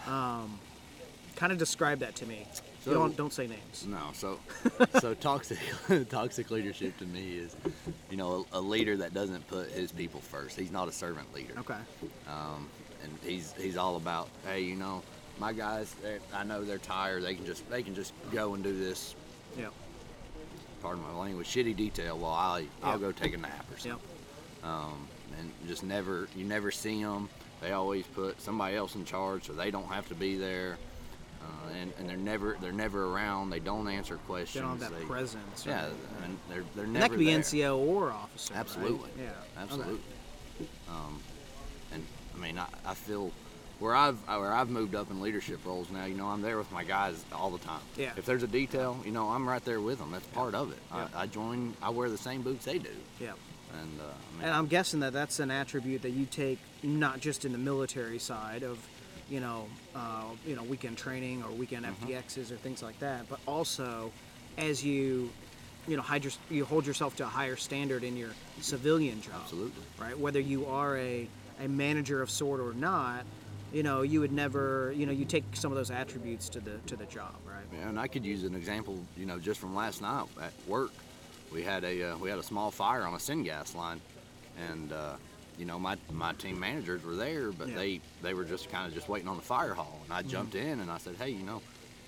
Um, 0.07 0.59
kind 1.37 1.53
of 1.53 1.59
describe 1.59 1.99
that 2.01 2.15
to 2.17 2.27
me. 2.27 2.47
So- 2.85 2.95
don't 2.95 3.17
don't 3.17 3.33
say 3.33 3.47
names. 3.47 3.87
No, 3.87 3.99
so 4.15 4.39
so 5.01 5.15
toxic 5.21 5.59
toxic 6.09 6.51
leadership 6.51 6.97
to 6.99 7.05
me 7.05 7.35
is, 7.39 7.55
you 8.11 8.17
know, 8.17 8.47
a, 8.53 8.59
a 8.59 8.61
leader 8.61 8.97
that 8.99 9.13
doesn't 9.13 9.47
put 9.49 9.71
his 9.71 9.93
people 9.93 10.21
first. 10.21 10.59
He's 10.59 10.71
not 10.73 10.89
a 10.89 10.93
servant 10.93 11.33
leader. 11.35 11.53
Okay. 11.59 11.75
Um, 12.29 12.69
and 13.03 13.13
he's 13.23 13.53
he's 13.59 13.77
all 13.77 13.97
about, 13.97 14.29
hey, 14.47 14.61
you 14.63 14.77
know, 14.77 15.03
my 15.39 15.53
guys, 15.53 15.95
I 16.35 16.45
know 16.45 16.65
they're 16.65 16.79
tired. 16.79 17.23
They 17.23 17.35
can 17.35 17.45
just 17.45 17.69
they 17.71 17.83
can 17.83 17.95
just 17.95 18.13
go 18.33 18.55
and 18.55 18.63
do 18.65 18.77
this. 18.79 19.15
Yeah. 19.59 19.69
Pardon 20.83 21.03
my 21.03 21.13
language, 21.13 21.49
shitty 21.49 21.77
detail. 21.77 22.17
While 22.19 22.33
I 22.33 22.65
I'll 22.83 22.93
Yeah. 22.95 22.99
go 23.09 23.13
take 23.13 23.35
a 23.35 23.39
nap 23.39 23.67
or 23.71 23.79
something. 23.79 24.01
Um, 24.63 25.07
and 25.39 25.51
just 25.69 25.83
never 25.85 26.29
you 26.35 26.45
never 26.45 26.71
see 26.71 27.03
them. 27.03 27.29
They 27.61 27.73
always 27.73 28.07
put 28.07 28.41
somebody 28.41 28.77
else 28.77 28.95
in 28.95 29.05
charge, 29.05 29.47
so 29.47 29.53
they 29.53 29.71
don't 29.71 29.89
have 29.89 30.09
to 30.09 30.15
be 30.15 30.37
there. 30.39 30.79
Uh, 31.43 31.73
and, 31.81 31.93
and 31.99 32.09
they're 32.09 32.17
never 32.17 32.57
they're 32.61 32.73
never 32.73 33.07
around. 33.15 33.51
They 33.51 33.61
don't 33.61 33.89
answer 33.89 34.15
They 34.17 34.21
questions. 34.27 34.63
don't 34.63 34.79
have 34.81 34.91
that 34.91 34.99
they, 34.99 35.05
presence. 35.07 35.65
Yeah, 35.67 35.85
right? 35.85 35.93
and 36.25 36.39
they're 36.49 36.65
they're 36.75 36.85
And 36.85 36.93
never 36.95 37.05
that 37.05 37.11
could 37.11 37.19
be 37.19 37.27
there. 37.27 37.39
NCO 37.41 37.79
or 37.79 38.11
officer. 38.11 38.53
right? 38.55 38.61
Absolutely. 38.61 39.11
Yeah. 39.19 39.31
Absolutely. 39.59 40.01
Um, 40.89 41.21
and 41.93 42.05
I 42.35 42.39
mean, 42.39 42.59
I, 42.59 42.67
I 42.85 42.95
feel 42.95 43.31
where 43.79 43.95
I've 43.95 44.19
where 44.29 44.53
I've 44.53 44.69
moved 44.69 44.95
up 44.95 45.11
in 45.11 45.21
leadership 45.23 45.61
roles 45.65 45.91
now. 45.91 46.05
You 46.05 46.15
know, 46.15 46.27
I'm 46.27 46.43
there 46.43 46.59
with 46.59 46.71
my 46.71 46.85
guys 46.85 47.25
all 47.33 47.51
the 47.51 47.59
time. 47.59 47.81
Yeah. 47.97 48.13
If 48.17 48.27
there's 48.27 48.43
a 48.43 48.47
detail, 48.49 48.99
you 49.05 49.11
know, 49.13 49.29
I'm 49.31 49.49
right 49.49 49.65
there 49.65 49.81
with 49.81 49.99
them. 49.99 50.11
That's 50.13 50.27
part 50.29 50.55
of 50.55 50.71
it. 50.73 50.79
Yeah. 50.93 51.09
I, 51.15 51.23
I 51.23 51.27
join. 51.27 51.75
I 51.83 51.91
wear 51.91 52.11
the 52.11 52.19
same 52.19 52.43
boots 52.43 52.67
they 52.67 52.79
do. 52.79 52.91
Yeah. 53.19 53.33
And 53.81 54.01
uh, 54.01 54.03
I 54.03 54.37
mean, 54.37 54.45
And 54.49 54.51
I'm 54.53 54.67
guessing 54.67 55.01
that 55.01 55.13
that's 55.13 55.39
an 55.41 55.51
attribute 55.51 56.03
that 56.03 56.11
you 56.11 56.27
take 56.27 56.59
not 56.83 57.21
just 57.21 57.45
in 57.45 57.53
the 57.53 57.59
military 57.59 58.19
side 58.19 58.63
of, 58.65 58.79
you 59.31 59.41
know, 59.41 59.67
uh, 59.95 60.25
you 60.47 60.57
know, 60.57 60.63
weekend 60.65 60.99
training 60.99 61.43
or 61.43 61.51
weekend 61.53 61.87
Mm-hmm. 61.87 62.11
FTXs 62.11 62.51
or 62.51 62.57
things 62.57 62.83
like 62.83 62.99
that, 63.01 63.29
but 63.29 63.39
also 63.47 64.11
as 64.59 64.85
you, 64.85 65.31
you 65.87 65.97
know, 65.97 66.03
hide 66.03 66.25
your, 66.25 66.33
you 66.51 66.65
hold 66.65 66.87
yourself 66.87 67.17
to 67.17 67.25
a 67.25 67.29
higher 67.29 67.57
standard 67.57 68.05
in 68.05 68.17
your 68.17 68.31
civilian 68.61 69.23
job. 69.23 69.35
Absolutely. 69.43 69.83
Right. 69.99 70.19
Whether 70.19 70.41
you 70.41 70.67
are 70.67 70.97
a, 70.99 71.29
a 71.63 71.69
manager 71.69 72.21
of 72.21 72.31
sort 72.31 72.61
or 72.61 72.75
not, 72.75 73.25
you 73.73 73.85
know, 73.85 74.03
you 74.03 74.19
would 74.21 74.33
never, 74.33 74.93
you 74.97 75.07
know, 75.07 75.13
you 75.13 75.25
take 75.25 75.45
some 75.53 75.71
of 75.71 75.77
those 75.79 75.93
attributes 75.93 76.49
to 76.51 76.61
the 76.61 76.73
to 76.87 76.97
the 76.97 77.07
job, 77.07 77.35
right? 77.47 77.65
Yeah, 77.73 77.89
and 77.89 78.01
I 78.01 78.09
could 78.09 78.25
use 78.25 78.43
an 78.43 78.57
example, 78.57 78.99
you 79.17 79.27
know, 79.27 79.39
just 79.39 79.61
from 79.61 79.77
last 79.77 80.03
night 80.03 80.27
at 80.43 80.53
work. 80.67 80.91
We 81.53 81.63
had 81.63 81.85
a 81.85 82.11
uh, 82.11 82.17
we 82.17 82.29
had 82.31 82.39
a 82.41 82.43
small 82.43 82.73
fire 82.73 83.03
on 83.05 83.15
a 83.15 83.19
syngas 83.19 83.77
line, 83.77 84.01
and 84.59 84.93
uh, 84.93 85.15
you 85.61 85.67
know 85.67 85.79
my 85.79 85.97
my 86.11 86.33
team 86.33 86.59
managers 86.59 87.05
were 87.05 87.15
there, 87.15 87.53
but 87.53 87.69
Yeah. 87.69 87.75
they 87.77 88.01
they 88.23 88.35
were 88.35 88.45
just 88.45 88.71
kind 88.71 88.89
of 88.89 88.95
just 88.95 89.09
waiting 89.09 89.29
on 89.29 89.37
the 89.37 89.43
fire 89.43 89.75
hall, 89.75 90.01
and 90.05 90.13
I 90.13 90.23
jumped 90.23 90.55
in 90.55 90.81
and 90.81 90.91
I 90.91 90.97
said, 90.99 91.17
hey, 91.17 91.29
you 91.31 91.43
know, 91.45 91.61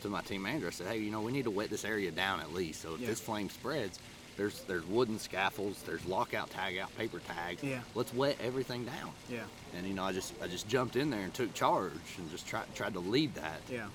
to 0.03 0.09
my 0.09 0.23
team 0.23 0.43
manager, 0.43 0.69
I 0.69 0.71
said, 0.71 0.87
hey, 0.89 0.99
you 0.99 1.11
know, 1.11 1.21
we 1.21 1.31
need 1.31 1.45
to 1.45 1.51
wet 1.51 1.69
this 1.71 1.85
area 1.85 2.11
down 2.11 2.41
at 2.41 2.53
least, 2.55 2.81
so 2.81 2.95
if 2.95 3.01
Yeah. 3.01 3.09
this 3.09 3.21
flame 3.21 3.51
spreads. 3.51 3.99
There's, 4.39 4.61
there's 4.63 4.87
wooden 4.87 5.19
scaffolds, 5.19 5.83
there's 5.83 6.03
lockout, 6.07 6.49
tag 6.49 6.79
out, 6.79 6.97
paper 6.97 7.19
tags. 7.21 7.63
Yeah. 7.63 7.81
Let's 7.95 8.15
wet 8.15 8.39
everything 8.43 8.87
down. 8.87 9.13
Yeah. 9.29 9.41
And 9.77 9.87
you 9.87 9.93
know, 9.93 10.05
I 10.05 10.13
just 10.13 10.33
I 10.43 10.47
just 10.49 10.67
jumped 10.67 10.97
in 10.97 11.11
there 11.11 11.21
and 11.21 11.35
took 11.35 11.53
charge 11.53 11.93
and 12.17 12.31
just 12.31 12.47
tried 12.47 12.65
tried 12.75 12.95
to 12.95 13.01
lead 13.01 13.35
that. 13.35 13.61
Yeah. 13.71 13.89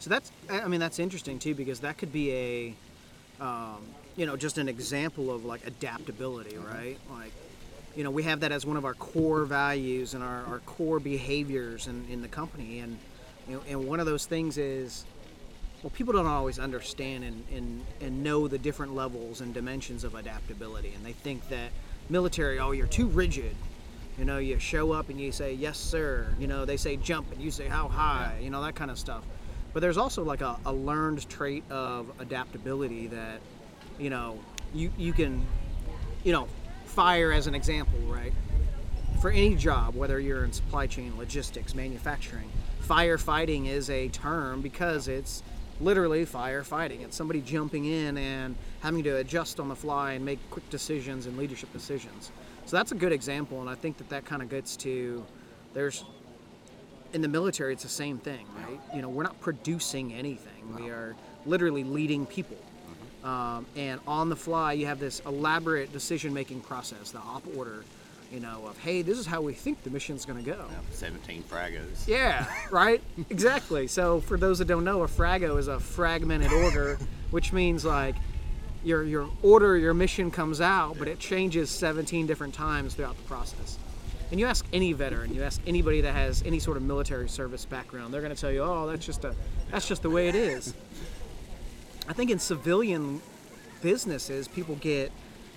So 0.00 0.10
that's, 0.10 0.32
I 0.50 0.62
I 0.62 0.66
mean, 0.68 0.80
that's 0.80 0.98
interesting 0.98 1.38
too 1.38 1.54
because 1.54 1.78
that 1.80 1.96
could 1.96 2.12
be 2.12 2.32
a, 2.32 2.74
um, 3.40 3.82
you 4.16 4.26
know, 4.26 4.36
just 4.36 4.58
an 4.58 4.68
example 4.68 5.30
of 5.32 5.44
like 5.44 5.64
adaptability, 5.64 6.56
right? 6.58 6.98
Like, 7.08 7.32
you 7.96 8.04
know, 8.04 8.10
we 8.10 8.22
have 8.24 8.40
that 8.40 8.52
as 8.52 8.66
one 8.66 8.76
of 8.76 8.84
our 8.84 8.94
core 8.94 9.44
values 9.44 10.14
and 10.14 10.22
our, 10.22 10.44
our 10.46 10.58
core 10.60 10.98
behaviors 10.98 11.86
in, 11.86 12.04
in 12.10 12.22
the 12.22 12.28
company. 12.28 12.80
And, 12.80 12.98
you 13.48 13.54
know, 13.54 13.62
and 13.68 13.86
one 13.86 14.00
of 14.00 14.06
those 14.06 14.26
things 14.26 14.58
is, 14.58 15.04
well, 15.82 15.90
people 15.90 16.12
don't 16.12 16.26
always 16.26 16.58
understand 16.58 17.24
and, 17.24 17.44
and, 17.54 17.84
and 18.00 18.22
know 18.24 18.48
the 18.48 18.58
different 18.58 18.94
levels 18.94 19.40
and 19.40 19.52
dimensions 19.52 20.02
of 20.02 20.14
adaptability. 20.14 20.92
And 20.94 21.04
they 21.04 21.12
think 21.12 21.48
that 21.50 21.70
military, 22.08 22.58
oh, 22.58 22.72
you're 22.72 22.86
too 22.86 23.06
rigid. 23.06 23.54
You 24.18 24.24
know, 24.24 24.38
you 24.38 24.58
show 24.58 24.92
up 24.92 25.08
and 25.08 25.20
you 25.20 25.30
say, 25.30 25.52
yes, 25.54 25.78
sir. 25.78 26.26
You 26.38 26.46
know, 26.46 26.64
they 26.64 26.76
say 26.76 26.96
jump 26.96 27.32
and 27.32 27.40
you 27.40 27.50
say, 27.50 27.68
how 27.68 27.88
high? 27.88 28.38
You 28.42 28.50
know, 28.50 28.62
that 28.62 28.74
kind 28.74 28.90
of 28.90 28.98
stuff. 28.98 29.22
But 29.72 29.80
there's 29.80 29.98
also 29.98 30.22
like 30.24 30.40
a, 30.40 30.56
a 30.66 30.72
learned 30.72 31.28
trait 31.28 31.64
of 31.70 32.10
adaptability 32.20 33.08
that, 33.08 33.40
you 33.98 34.08
know, 34.08 34.38
you, 34.72 34.90
you 34.96 35.12
can, 35.12 35.44
you 36.22 36.32
know, 36.32 36.48
fire 36.94 37.32
as 37.32 37.48
an 37.48 37.54
example, 37.56 37.98
right? 38.06 38.32
For 39.20 39.30
any 39.30 39.56
job, 39.56 39.96
whether 39.96 40.20
you're 40.20 40.44
in 40.44 40.52
supply 40.52 40.86
chain, 40.86 41.16
logistics, 41.18 41.74
manufacturing, 41.74 42.48
firefighting 42.86 43.66
is 43.66 43.90
a 43.90 44.08
term 44.08 44.60
because 44.60 45.08
it's 45.08 45.42
literally 45.80 46.24
firefighting. 46.24 47.02
It's 47.02 47.16
somebody 47.16 47.40
jumping 47.40 47.86
in 47.86 48.16
and 48.16 48.54
having 48.80 49.02
to 49.04 49.16
adjust 49.16 49.58
on 49.58 49.68
the 49.68 49.74
fly 49.74 50.12
and 50.12 50.24
make 50.24 50.38
quick 50.50 50.68
decisions 50.70 51.26
and 51.26 51.36
leadership 51.36 51.72
decisions. 51.72 52.30
So 52.66 52.76
that's 52.76 52.92
a 52.92 52.94
good 52.94 53.12
example, 53.12 53.60
and 53.60 53.68
I 53.68 53.74
think 53.74 53.98
that 53.98 54.08
that 54.10 54.24
kind 54.24 54.40
of 54.40 54.48
gets 54.48 54.76
to 54.78 55.26
there's 55.72 56.04
in 57.12 57.22
the 57.22 57.28
military 57.28 57.72
it's 57.72 57.82
the 57.82 57.88
same 57.88 58.18
thing, 58.18 58.46
right? 58.62 58.80
You 58.94 59.02
know, 59.02 59.08
we're 59.08 59.24
not 59.24 59.40
producing 59.40 60.12
anything. 60.12 60.74
We 60.76 60.90
are 60.90 61.16
literally 61.44 61.82
leading 61.82 62.24
people. 62.24 62.56
Um, 63.24 63.64
and 63.74 64.00
on 64.06 64.28
the 64.28 64.36
fly, 64.36 64.74
you 64.74 64.86
have 64.86 65.00
this 65.00 65.20
elaborate 65.20 65.92
decision-making 65.92 66.60
process, 66.60 67.10
the 67.10 67.18
op 67.18 67.42
order, 67.56 67.82
you 68.30 68.38
know, 68.38 68.66
of 68.66 68.76
hey, 68.78 69.00
this 69.00 69.18
is 69.18 69.24
how 69.24 69.40
we 69.40 69.54
think 69.54 69.82
the 69.82 69.90
mission's 69.90 70.26
going 70.26 70.44
to 70.44 70.50
go. 70.50 70.66
17 70.90 71.42
fragos. 71.44 72.06
Yeah, 72.06 72.46
right? 72.70 73.00
exactly. 73.30 73.86
So 73.86 74.20
for 74.20 74.36
those 74.36 74.58
that 74.58 74.66
don't 74.66 74.84
know, 74.84 75.02
a 75.02 75.08
frago 75.08 75.58
is 75.58 75.68
a 75.68 75.80
fragmented 75.80 76.52
order, 76.52 76.98
which 77.30 77.52
means 77.52 77.84
like 77.84 78.16
your 78.84 79.02
your 79.04 79.30
order, 79.42 79.78
your 79.78 79.94
mission 79.94 80.30
comes 80.30 80.60
out, 80.60 80.98
but 80.98 81.08
it 81.08 81.18
changes 81.18 81.70
17 81.70 82.26
different 82.26 82.52
times 82.52 82.94
throughout 82.94 83.16
the 83.16 83.22
process. 83.22 83.78
And 84.30 84.40
you 84.40 84.46
ask 84.46 84.66
any 84.72 84.92
veteran, 84.92 85.34
you 85.34 85.42
ask 85.42 85.60
anybody 85.66 86.00
that 86.02 86.12
has 86.12 86.42
any 86.44 86.58
sort 86.58 86.76
of 86.76 86.82
military 86.82 87.28
service 87.28 87.64
background, 87.64 88.12
they're 88.12 88.20
going 88.20 88.34
to 88.34 88.40
tell 88.40 88.50
you, 88.50 88.62
"Oh, 88.62 88.86
that's 88.86 89.06
just 89.06 89.24
a 89.24 89.34
that's 89.70 89.88
just 89.88 90.02
the 90.02 90.10
way 90.10 90.28
it 90.28 90.34
is." 90.34 90.74
I 92.08 92.12
think 92.12 92.30
in 92.30 92.38
civilian 92.38 93.20
businesses, 93.82 94.48
people 94.48 94.76
get 94.76 95.10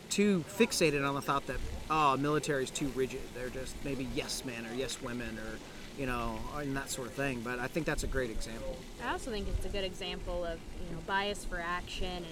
too 0.09 0.43
fixated 0.57 1.07
on 1.07 1.15
the 1.15 1.21
thought 1.21 1.45
that 1.47 1.57
oh, 1.89 2.15
military's 2.17 2.69
too 2.71 2.87
rigid. 2.95 3.21
They're 3.35 3.49
just 3.49 3.75
maybe 3.83 4.07
yes 4.15 4.45
men 4.45 4.65
or 4.65 4.73
yes 4.73 5.01
women 5.01 5.37
or 5.37 5.57
you 5.99 6.05
know, 6.05 6.37
and 6.55 6.77
that 6.77 6.89
sort 6.91 7.07
of 7.07 7.13
thing. 7.15 7.41
But 7.41 7.57
I 7.59 7.67
think 7.67 7.85
that's 7.87 8.03
a 8.03 8.07
great 8.07 8.29
example. 8.29 8.77
I 9.03 9.11
also 9.11 9.31
think 9.31 9.47
it's 9.47 9.65
a 9.65 9.69
good 9.69 9.83
example 9.83 10.45
of 10.45 10.59
you 10.87 10.95
know 10.95 11.01
bias 11.07 11.43
for 11.43 11.59
action 11.59 12.07
and 12.23 12.25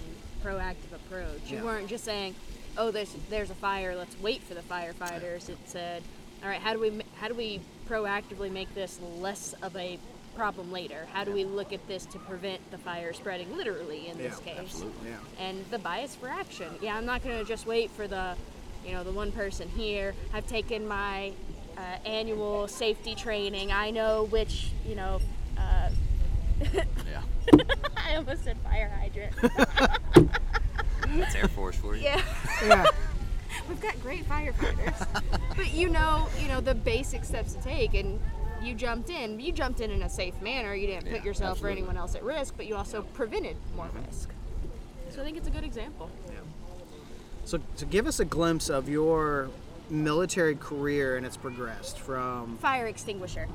proactive 0.43 0.93
approach. 0.93 1.41
You 1.47 1.57
Yeah. 1.57 1.63
weren't 1.63 1.87
just 1.87 2.03
saying, 2.03 2.35
"Oh, 2.77 2.91
there's 2.91 3.13
there's 3.29 3.49
a 3.49 3.55
fire. 3.55 3.95
Let's 3.95 4.17
wait 4.21 4.43
for 4.43 4.53
the 4.53 4.61
firefighters." 4.61 5.49
It 5.49 5.57
said, 5.65 6.03
"All 6.43 6.49
right, 6.49 6.61
how 6.61 6.73
do 6.73 6.79
we 6.79 7.01
how 7.15 7.27
do 7.27 7.33
we 7.33 7.59
proactively 7.89 8.51
make 8.51 8.73
this 8.75 8.99
less 9.19 9.53
of 9.61 9.75
a 9.75 9.99
problem 10.35 10.71
later? 10.71 11.07
How 11.13 11.23
do 11.23 11.31
we 11.31 11.43
look 11.45 11.73
at 11.73 11.85
this 11.87 12.05
to 12.07 12.19
prevent 12.19 12.59
the 12.71 12.77
fire 12.77 13.13
spreading 13.13 13.55
literally 13.57 14.07
in 14.07 14.17
this 14.17 14.37
case?" 14.39 14.57
absolutely. 14.59 15.09
Yeah. 15.09 15.17
And 15.45 15.65
the 15.71 15.79
bias 15.79 16.15
for 16.15 16.27
action. 16.27 16.67
Yeah, 16.81 16.95
I'm 16.97 17.05
not 17.05 17.23
going 17.23 17.37
to 17.39 17.45
just 17.45 17.65
wait 17.65 17.89
for 17.91 18.07
the 18.07 18.35
you 18.85 18.91
know 18.93 19.03
the 19.03 19.11
one 19.11 19.31
person 19.31 19.67
here. 19.69 20.13
I've 20.33 20.45
taken 20.47 20.87
my 20.87 21.31
uh, 21.77 21.81
annual 22.05 22.67
safety 22.67 23.15
training. 23.15 23.71
I 23.71 23.91
know 23.91 24.25
which 24.25 24.71
you 24.87 24.95
know. 24.95 25.19
Uh, 25.57 25.89
Yeah. 27.11 27.21
I 27.97 28.15
almost 28.15 28.43
said 28.43 28.57
fire 28.63 28.89
hydrant. 28.99 29.35
That's 31.07 31.35
Air 31.35 31.47
Force 31.47 31.75
for 31.75 31.95
you. 31.95 32.03
yeah, 32.03 32.21
Yeah. 32.65 32.85
we've 33.69 33.79
got 33.79 33.99
great 34.01 34.27
firefighters, 34.27 35.07
but 35.55 35.73
you 35.73 35.89
know, 35.89 36.27
you 36.41 36.47
know 36.47 36.61
the 36.61 36.73
basic 36.75 37.23
steps 37.23 37.53
to 37.53 37.61
take, 37.61 37.93
and 37.93 38.19
you 38.65 38.73
jumped 38.73 39.09
in. 39.09 39.39
You 39.39 39.51
jumped 39.51 39.81
in 39.81 39.91
in 39.91 40.01
a 40.03 40.09
safe 40.09 40.39
manner. 40.41 40.73
You 40.75 40.87
didn't 40.87 41.05
put 41.05 41.19
Yeah, 41.19 41.23
yourself 41.23 41.63
or 41.63 41.69
anyone 41.69 41.97
else 41.97 42.15
at 42.15 42.23
risk, 42.23 42.55
but 42.57 42.65
you 42.65 42.75
also 42.75 43.03
prevented 43.13 43.57
more 43.75 43.85
mm-hmm. 43.85 44.05
risk. 44.05 44.29
So 45.09 45.21
I 45.21 45.25
think 45.25 45.37
it's 45.37 45.47
a 45.47 45.51
good 45.51 45.63
example. 45.63 46.09
So, 47.45 47.59
so 47.75 47.85
give 47.85 48.07
us 48.07 48.19
a 48.19 48.25
glimpse 48.25 48.69
of 48.69 48.89
your 48.89 49.49
military 49.89 50.55
career 50.55 51.15
and 51.15 51.25
it's 51.25 51.37
progressed 51.37 51.99
from 51.99 52.57
Fire 52.57 52.87
extinguisher. 52.87 53.47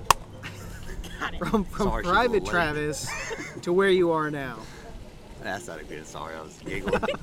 Got 1.19 1.35
it. 1.35 1.38
from, 1.38 1.64
from 1.64 1.88
Sorry, 1.88 2.05
Private. 2.05 2.47
Travis 2.47 3.11
to 3.62 3.73
where 3.73 3.90
you 3.90 4.12
are 4.12 4.31
now. 4.31 4.59
That's 5.43 5.67
not 5.67 5.81
a 5.81 5.85
good. 5.85 6.07
Sorry, 6.07 6.37
I 6.37 6.40
was 6.40 6.59
giggling. 6.64 7.02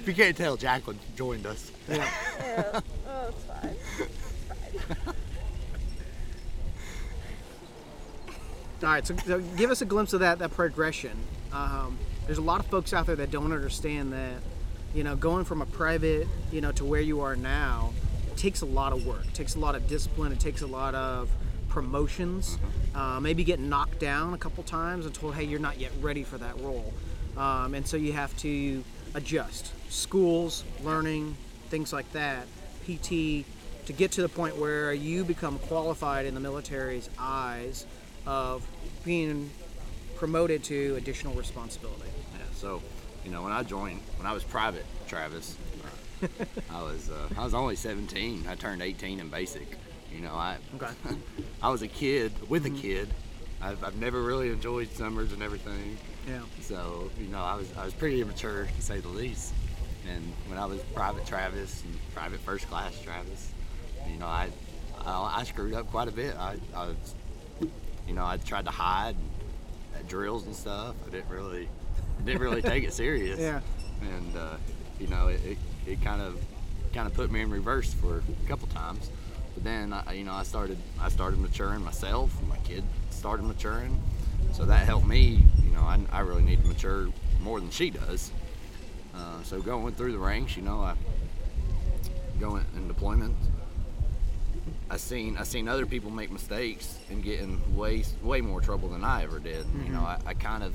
if 0.00 0.04
you 0.04 0.12
can't 0.14 0.36
tell, 0.36 0.56
Jacqueline 0.56 0.98
joined 1.16 1.46
us. 1.46 1.72
Yeah. 1.88 2.80
Oh, 3.14 3.28
it's 3.28 3.44
fine. 3.44 3.76
All 8.82 8.88
right, 8.88 9.06
so, 9.06 9.14
so 9.16 9.40
give 9.56 9.70
us 9.70 9.80
a 9.80 9.84
glimpse 9.84 10.12
of 10.12 10.20
that 10.20 10.40
that 10.40 10.50
progression. 10.50 11.16
Um, 11.52 11.98
there's 12.26 12.38
a 12.38 12.42
lot 12.42 12.60
of 12.60 12.66
folks 12.66 12.92
out 12.92 13.06
there 13.06 13.16
that 13.16 13.30
don't 13.30 13.52
understand 13.52 14.12
that, 14.12 14.38
you 14.94 15.04
know, 15.04 15.14
going 15.14 15.44
from 15.44 15.62
a 15.62 15.66
private, 15.66 16.26
you 16.50 16.60
know, 16.60 16.72
to 16.72 16.84
where 16.84 17.00
you 17.00 17.20
are 17.20 17.36
now, 17.36 17.92
it 18.30 18.36
takes 18.36 18.62
a 18.62 18.66
lot 18.66 18.92
of 18.92 19.06
work. 19.06 19.24
It 19.26 19.34
takes 19.34 19.54
a 19.54 19.58
lot 19.58 19.74
of 19.74 19.86
discipline. 19.86 20.32
It 20.32 20.40
takes 20.40 20.62
a 20.62 20.66
lot 20.66 20.94
of 20.94 21.28
promotions. 21.68 22.58
Uh, 22.94 23.20
maybe 23.20 23.44
getting 23.44 23.68
knocked 23.68 24.00
down 24.00 24.34
a 24.34 24.38
couple 24.38 24.62
times 24.64 25.06
and 25.06 25.14
told, 25.14 25.34
hey, 25.34 25.44
you're 25.44 25.60
not 25.60 25.78
yet 25.78 25.92
ready 26.00 26.22
for 26.22 26.38
that 26.38 26.58
role. 26.60 26.92
Um, 27.36 27.74
and 27.74 27.86
so 27.86 27.96
you 27.96 28.12
have 28.12 28.36
to 28.38 28.82
adjust. 29.14 29.72
Schools, 29.90 30.64
learning, 30.82 31.36
things 31.70 31.92
like 31.92 32.10
that, 32.12 32.46
PT, 32.84 33.44
to 33.86 33.92
get 33.92 34.12
to 34.12 34.22
the 34.22 34.28
point 34.28 34.56
where 34.56 34.92
you 34.92 35.24
become 35.24 35.58
qualified 35.60 36.26
in 36.26 36.34
the 36.34 36.40
military's 36.40 37.08
eyes 37.18 37.86
of 38.26 38.66
being 39.04 39.50
promoted 40.16 40.62
to 40.64 40.94
additional 40.96 41.34
responsibility. 41.34 42.08
Yeah, 42.32 42.38
so, 42.54 42.80
you 43.24 43.30
know, 43.30 43.42
when 43.42 43.52
I 43.52 43.62
joined, 43.62 44.00
when 44.16 44.26
I 44.26 44.32
was 44.32 44.44
private, 44.44 44.86
Travis, 45.08 45.56
uh, 46.22 46.26
I 46.70 46.82
was 46.82 47.10
uh, 47.10 47.28
I 47.36 47.42
was 47.44 47.54
only 47.54 47.74
17. 47.74 48.44
I 48.48 48.54
turned 48.54 48.82
18 48.82 49.18
in 49.18 49.28
basic. 49.28 49.66
You 50.14 50.20
know, 50.20 50.34
I 50.34 50.58
Okay. 50.76 50.92
I 51.62 51.70
was 51.70 51.82
a 51.82 51.88
kid 51.88 52.32
with 52.48 52.66
a 52.66 52.70
kid. 52.70 53.08
I've, 53.60 53.82
I've 53.82 53.96
never 53.96 54.22
really 54.22 54.50
enjoyed 54.50 54.90
summers 54.92 55.32
and 55.32 55.42
everything. 55.42 55.96
Yeah. 56.28 56.40
So, 56.60 57.10
you 57.18 57.26
know, 57.28 57.42
I 57.42 57.56
was 57.56 57.72
I 57.76 57.84
was 57.84 57.94
pretty 57.94 58.20
immature 58.20 58.68
to 58.76 58.82
say 58.82 59.00
the 59.00 59.08
least. 59.08 59.52
And 60.08 60.32
when 60.48 60.58
I 60.58 60.66
was 60.66 60.80
private 60.94 61.26
Travis 61.26 61.82
and 61.84 61.96
private 62.14 62.40
first 62.40 62.68
class 62.68 62.96
Travis, 63.02 63.52
you 64.10 64.18
know, 64.18 64.26
I 64.26 64.48
I, 65.04 65.40
I 65.40 65.44
screwed 65.44 65.74
up 65.74 65.90
quite 65.90 66.08
a 66.08 66.12
bit. 66.12 66.36
I, 66.36 66.56
I 66.74 66.86
was, 66.88 67.14
you 68.06 68.14
know, 68.14 68.24
I 68.24 68.36
tried 68.36 68.64
to 68.66 68.70
hide 68.70 69.16
at 69.94 70.08
drills 70.08 70.46
and 70.46 70.54
stuff. 70.54 70.94
I 71.06 71.10
didn't 71.10 71.30
really 71.30 71.68
didn't 72.24 72.40
really 72.40 72.62
take 72.62 72.84
it 72.84 72.92
serious. 72.92 73.38
Yeah. 73.40 73.60
And 74.02 74.36
uh, 74.36 74.56
you 74.98 75.06
know, 75.06 75.28
it, 75.28 75.40
it, 75.44 75.58
it 75.86 76.02
kind 76.02 76.20
of 76.20 76.40
kind 76.92 77.06
of 77.06 77.14
put 77.14 77.30
me 77.30 77.40
in 77.40 77.50
reverse 77.50 77.92
for 77.94 78.18
a 78.18 78.48
couple 78.48 78.66
times. 78.68 79.10
But 79.54 79.64
then, 79.64 79.92
I, 79.92 80.12
you 80.14 80.24
know, 80.24 80.32
I 80.32 80.42
started 80.42 80.78
I 81.00 81.08
started 81.08 81.38
maturing 81.38 81.84
myself. 81.84 82.32
My 82.48 82.56
kid 82.58 82.82
started 83.10 83.44
maturing, 83.44 84.02
so 84.52 84.64
that 84.64 84.86
helped 84.86 85.06
me. 85.06 85.44
You 85.62 85.70
know, 85.70 85.82
I, 85.82 86.00
I 86.10 86.20
really 86.20 86.42
need 86.42 86.62
to 86.62 86.66
mature 86.66 87.08
more 87.40 87.60
than 87.60 87.70
she 87.70 87.90
does. 87.90 88.32
Uh, 89.14 89.42
so 89.42 89.60
going 89.60 89.94
through 89.94 90.12
the 90.12 90.18
ranks, 90.18 90.56
you 90.56 90.62
know, 90.62 90.80
I 90.80 90.94
going 92.40 92.64
in 92.76 92.88
deployment. 92.88 93.36
I 94.92 94.98
seen 94.98 95.38
I 95.38 95.44
seen 95.44 95.68
other 95.68 95.86
people 95.86 96.10
make 96.10 96.30
mistakes 96.30 96.98
and 97.10 97.24
get 97.24 97.40
in 97.40 97.58
way 97.74 98.04
way 98.22 98.42
more 98.42 98.60
trouble 98.60 98.90
than 98.90 99.02
I 99.04 99.22
ever 99.22 99.38
did. 99.38 99.64
You 99.86 99.90
know, 99.90 100.00
mm-hmm. 100.00 100.28
I, 100.28 100.32
I 100.32 100.34
kind 100.34 100.62
of 100.62 100.74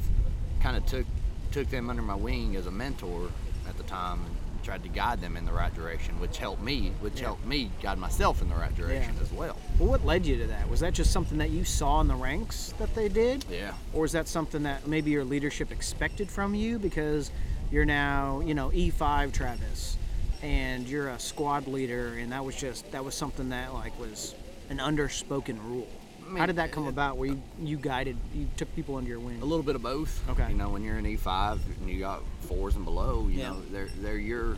kind 0.59 0.75
of 0.75 0.87
took 0.87 1.05
took 1.51 1.69
them 1.69 1.87
under 1.91 2.01
my 2.01 2.15
wing 2.15 2.55
as 2.55 2.65
a 2.65 2.71
mentor 2.71 3.29
at 3.69 3.77
the 3.77 3.83
time 3.83 4.21
and 4.25 4.63
tried 4.63 4.81
to 4.81 4.89
guide 4.89 5.21
them 5.21 5.37
in 5.37 5.45
the 5.45 5.51
right 5.51 5.73
direction, 5.75 6.19
which 6.19 6.39
helped 6.39 6.63
me, 6.63 6.91
which 6.99 7.19
Yeah. 7.19 7.27
helped 7.27 7.45
me 7.45 7.69
guide 7.83 7.99
myself 7.99 8.41
in 8.41 8.49
the 8.49 8.55
right 8.55 8.75
direction 8.75 9.13
Yeah. 9.15 9.21
as 9.21 9.31
well. 9.31 9.55
Well, 9.77 9.89
what 9.89 10.03
led 10.03 10.25
you 10.25 10.35
to 10.39 10.47
that? 10.47 10.67
Was 10.67 10.79
that 10.79 10.93
just 10.93 11.11
something 11.11 11.37
that 11.37 11.51
you 11.51 11.63
saw 11.63 12.01
in 12.01 12.07
the 12.07 12.15
ranks 12.15 12.73
that 12.79 12.93
they 12.95 13.09
did? 13.09 13.45
Yeah. 13.51 13.73
Or 13.93 14.03
is 14.03 14.13
that 14.13 14.27
something 14.27 14.63
that 14.63 14.87
maybe 14.87 15.11
your 15.11 15.25
leadership 15.25 15.71
expected 15.71 16.29
from 16.31 16.55
you 16.55 16.79
because 16.79 17.29
you're 17.71 17.85
now, 17.85 18.39
you 18.39 18.55
know, 18.55 18.71
E5 18.71 19.31
Travis 19.31 19.95
and 20.43 20.87
you're 20.87 21.09
a 21.09 21.19
squad 21.19 21.67
leader 21.67 22.13
and 22.19 22.31
that 22.31 22.43
was 22.45 22.55
just 22.55 22.89
that 22.91 23.03
was 23.03 23.15
something 23.15 23.49
that 23.49 23.73
like 23.73 23.97
was 23.99 24.35
an 24.69 24.77
underspoken 24.77 25.57
rule. 25.63 25.87
How 26.27 26.33
mean, 26.33 26.47
did 26.47 26.55
that 26.57 26.71
come 26.71 26.85
it- 26.85 26.89
about 26.89 27.17
where 27.17 27.29
you, 27.29 27.41
you 27.59 27.77
guided 27.77 28.17
you 28.35 28.47
took 28.57 28.73
people 28.75 28.95
under 28.97 29.09
your 29.09 29.19
wing? 29.19 29.41
A 29.41 29.45
little 29.45 29.63
bit 29.63 29.75
of 29.75 29.81
both. 29.81 30.27
Okay. 30.29 30.49
You 30.49 30.55
know, 30.55 30.69
when 30.69 30.83
you're 30.83 30.97
an 30.97 31.05
E5 31.05 31.59
and 31.79 31.89
you 31.89 31.99
got 31.99 32.21
fours 32.41 32.75
and 32.75 32.83
below, 32.85 33.27
you 33.29 33.39
Yeah. 33.39 33.49
know, 33.51 33.61
they're 33.71 33.89
they're 34.01 34.17
your 34.17 34.57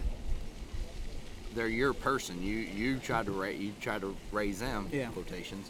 they're 1.56 1.68
your 1.68 1.94
person. 1.94 2.42
You 2.42 2.56
you 2.58 2.98
try 3.00 3.24
to 3.24 3.32
ra- 3.32 3.48
you 3.48 3.74
try 3.82 4.00
to 4.00 4.15
raise 4.32 4.60
them 4.60 4.89
Yeah. 4.92 5.08
quotations 5.10 5.70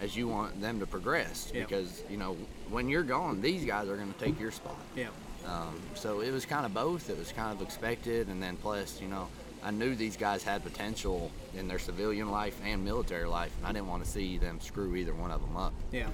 as 0.00 0.14
you 0.16 0.28
want 0.28 0.60
them 0.60 0.78
to 0.80 0.86
progress 0.86 1.50
Yeah. 1.54 1.62
because 1.62 2.02
you 2.10 2.16
know 2.16 2.36
when 2.68 2.88
you're 2.88 3.02
gone, 3.02 3.40
these 3.40 3.64
guys 3.64 3.88
are 3.88 3.96
going 3.96 4.12
to 4.12 4.18
take 4.18 4.38
your 4.38 4.50
spot. 4.50 4.76
Yeah. 4.94 5.08
Um, 5.46 5.80
so 5.94 6.20
it 6.20 6.32
was 6.32 6.44
kind 6.44 6.66
of 6.66 6.74
both. 6.74 7.08
It 7.08 7.16
was 7.18 7.30
kind 7.30 7.52
of 7.56 7.62
expected, 7.64 8.26
and 8.28 8.42
then 8.42 8.56
plus, 8.56 9.00
you 9.00 9.06
know, 9.06 9.28
I 9.62 9.70
knew 9.70 9.94
these 9.94 10.16
guys 10.16 10.42
had 10.42 10.62
potential 10.62 11.30
in 11.54 11.68
their 11.68 11.78
civilian 11.78 12.30
life 12.30 12.60
and 12.64 12.84
military 12.84 13.26
life, 13.26 13.52
and 13.58 13.66
I 13.66 13.72
didn't 13.72 13.88
want 13.88 14.04
to 14.04 14.10
see 14.10 14.38
them 14.38 14.60
screw 14.60 14.94
either 14.94 15.14
one 15.14 15.30
of 15.30 15.40
them 15.40 15.56
up. 15.56 15.72
Yeah. 15.92 16.08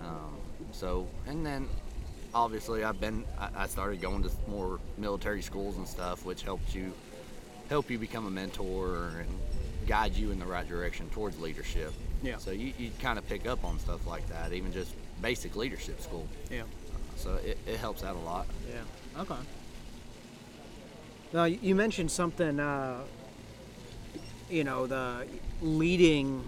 Um, 0.00 0.36
so, 0.72 1.06
and 1.26 1.44
then 1.44 1.68
obviously 2.34 2.84
I've 2.84 3.00
been, 3.00 3.24
I, 3.38 3.48
I 3.56 3.66
started 3.66 4.00
going 4.00 4.22
to 4.24 4.30
more 4.48 4.80
military 4.98 5.42
schools 5.42 5.76
and 5.76 5.86
stuff, 5.86 6.24
which 6.24 6.42
helps 6.42 6.74
you, 6.74 6.92
help 7.68 7.90
you 7.90 7.98
become 7.98 8.26
a 8.26 8.30
mentor 8.30 9.12
and 9.20 9.28
guide 9.86 10.14
you 10.14 10.30
in 10.32 10.38
the 10.38 10.46
right 10.46 10.68
direction 10.68 11.08
towards 11.10 11.40
leadership. 11.40 11.92
Yeah. 12.22 12.38
So 12.38 12.50
you, 12.50 12.72
you 12.78 12.90
kind 13.00 13.18
of 13.18 13.28
pick 13.28 13.46
up 13.46 13.64
on 13.64 13.78
stuff 13.78 14.06
like 14.06 14.26
that, 14.28 14.52
even 14.52 14.72
just 14.72 14.94
basic 15.22 15.54
leadership 15.56 16.00
school. 16.00 16.26
Yeah. 16.50 16.62
So 17.16 17.34
it, 17.36 17.58
it 17.66 17.78
helps 17.78 18.04
out 18.04 18.16
a 18.16 18.20
lot. 18.20 18.46
Yeah. 18.68 19.22
Okay. 19.22 19.40
Now 21.32 21.44
you 21.44 21.74
mentioned 21.74 22.10
something. 22.10 22.60
Uh, 22.60 23.00
you 24.50 24.64
know, 24.64 24.86
the 24.86 25.26
leading. 25.60 26.44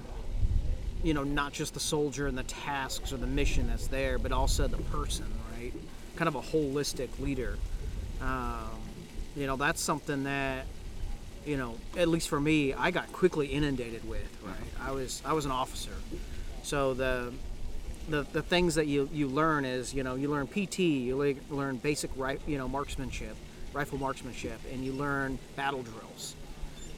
You 1.02 1.14
know, 1.14 1.22
not 1.22 1.52
just 1.52 1.74
the 1.74 1.80
soldier 1.80 2.26
and 2.26 2.36
the 2.36 2.42
tasks 2.42 3.12
or 3.12 3.18
the 3.18 3.26
mission 3.26 3.68
that's 3.68 3.86
there, 3.86 4.18
but 4.18 4.32
also 4.32 4.66
the 4.66 4.78
person, 4.78 5.26
right? 5.56 5.72
Kind 6.16 6.26
of 6.26 6.34
a 6.34 6.40
holistic 6.40 7.08
leader. 7.20 7.56
Um, 8.20 8.80
you 9.36 9.46
know, 9.46 9.54
that's 9.54 9.80
something 9.80 10.24
that, 10.24 10.66
you 11.46 11.56
know, 11.56 11.76
at 11.96 12.08
least 12.08 12.28
for 12.28 12.40
me, 12.40 12.74
I 12.74 12.90
got 12.90 13.12
quickly 13.12 13.46
inundated 13.46 14.08
with. 14.08 14.28
Right. 14.44 14.56
I 14.88 14.90
was 14.90 15.22
I 15.24 15.32
was 15.34 15.44
an 15.44 15.52
officer, 15.52 15.92
so 16.64 16.94
the 16.94 17.32
the, 18.08 18.22
the 18.32 18.42
things 18.42 18.74
that 18.76 18.86
you, 18.86 19.08
you 19.12 19.28
learn 19.28 19.64
is 19.64 19.92
you 19.94 20.02
know 20.02 20.14
you 20.14 20.28
learn 20.30 20.46
PT, 20.46 20.80
you 20.80 21.36
learn 21.50 21.76
basic 21.76 22.10
right 22.16 22.40
you 22.46 22.58
know 22.58 22.66
marksmanship, 22.66 23.36
rifle 23.78 23.98
marksmanship, 23.98 24.58
and 24.72 24.84
you 24.84 24.92
learn 24.92 25.38
battle 25.54 25.82
drills. 25.82 26.34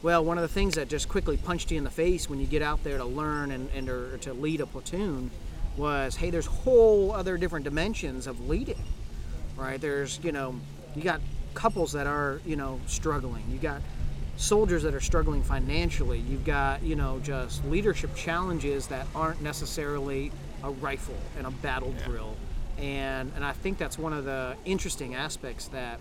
Well, 0.03 0.25
one 0.25 0.39
of 0.39 0.43
the 0.43 0.49
things 0.49 0.77
that 0.77 0.89
just 0.89 1.11
quickly 1.11 1.37
punched 1.37 1.71
you 1.71 1.77
in 1.77 1.85
the 1.85 1.91
face 1.91 2.31
when 2.31 2.41
you 2.41 2.47
get 2.47 2.63
out 2.63 2.83
there 2.83 2.97
to 2.97 3.05
learn 3.05 3.51
and, 3.51 3.69
and 3.75 3.91
or 3.91 4.17
to 4.19 4.33
lead 4.33 4.63
a 4.63 4.67
platoon 4.67 5.31
was, 5.77 6.17
hey, 6.17 6.31
there's 6.31 6.47
whole 6.47 7.13
other 7.13 7.37
different 7.37 7.65
dimensions 7.65 8.27
of 8.27 8.49
leading, 8.49 8.83
right? 9.59 9.79
There's 9.79 10.19
you 10.23 10.33
know 10.33 10.59
you 10.97 11.03
got 11.03 11.21
couples 11.53 11.93
that 11.93 12.07
are 12.07 12.41
you 12.47 12.57
know 12.57 12.81
struggling, 12.87 13.45
you 13.51 13.59
got 13.59 13.83
soldiers 14.39 14.83
that 14.85 14.95
are 14.95 15.01
struggling 15.01 15.43
financially. 15.43 16.21
You've 16.21 16.47
got, 16.47 16.83
you 16.83 16.97
know, 16.97 17.21
just 17.23 17.63
leadership 17.67 18.15
challenges 18.15 18.87
that 18.87 19.07
aren't 19.15 19.43
necessarily 19.43 20.33
a 20.65 20.71
rifle 20.71 21.19
and 21.37 21.47
a 21.47 21.51
battle 21.51 21.95
drill. 22.07 22.35
And 22.79 23.31
and 23.37 23.45
I 23.45 23.53
think 23.53 23.77
that's 23.77 23.99
one 23.99 24.15
of 24.15 24.25
the 24.25 24.57
interesting 24.65 25.15
aspects 25.15 25.69
that 25.69 26.01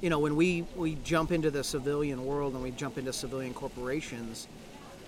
you 0.00 0.10
know, 0.10 0.18
when 0.18 0.36
we 0.36 0.64
we 0.76 0.96
jump 1.04 1.32
into 1.32 1.50
the 1.50 1.64
civilian 1.64 2.24
world 2.24 2.54
and 2.54 2.62
we 2.62 2.70
jump 2.70 2.98
into 2.98 3.12
civilian 3.12 3.54
corporations, 3.54 4.48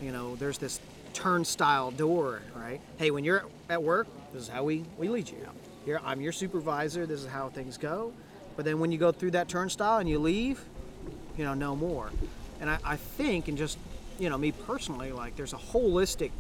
you 0.03 0.13
know, 0.13 0.37
there's 0.37 0.59
this 0.59 0.81
turnstile 1.13 1.91
door, 1.91 2.41
right? 2.55 2.81
Hey, 2.99 3.11
when 3.11 3.25
you're 3.25 3.45
at 3.69 3.83
work, 3.83 4.07
this 4.33 4.43
is 4.43 4.49
how 4.49 4.65
we, 4.65 4.85
we 4.97 5.09
lead 5.09 5.29
you. 5.29 5.47
Here, 5.85 6.01
I'm 6.05 6.21
your 6.21 6.33
supervisor. 6.33 7.07
This 7.07 7.21
is 7.21 7.27
how 7.27 7.49
things 7.49 7.77
go. 7.77 8.13
But 8.57 8.65
then 8.65 8.81
when 8.81 8.93
you 8.93 8.99
go 8.99 9.13
through 9.13 9.33
that 9.33 9.49
turnstile 9.49 9.99
and 9.99 10.09
you 10.09 10.19
leave, 10.19 10.65
you 11.37 11.45
know, 11.45 11.55
no 11.55 11.75
more. 11.75 12.11
And 12.61 12.69
I, 12.69 12.79
I 12.85 12.97
think, 12.97 13.49
and 13.49 13.57
just, 13.57 13.79
you 14.19 14.29
know, 14.29 14.37
me 14.37 14.53
personally, 14.53 15.13
like 15.13 15.37
there's 15.37 15.53
a 15.53 15.59
holistic 15.59 16.31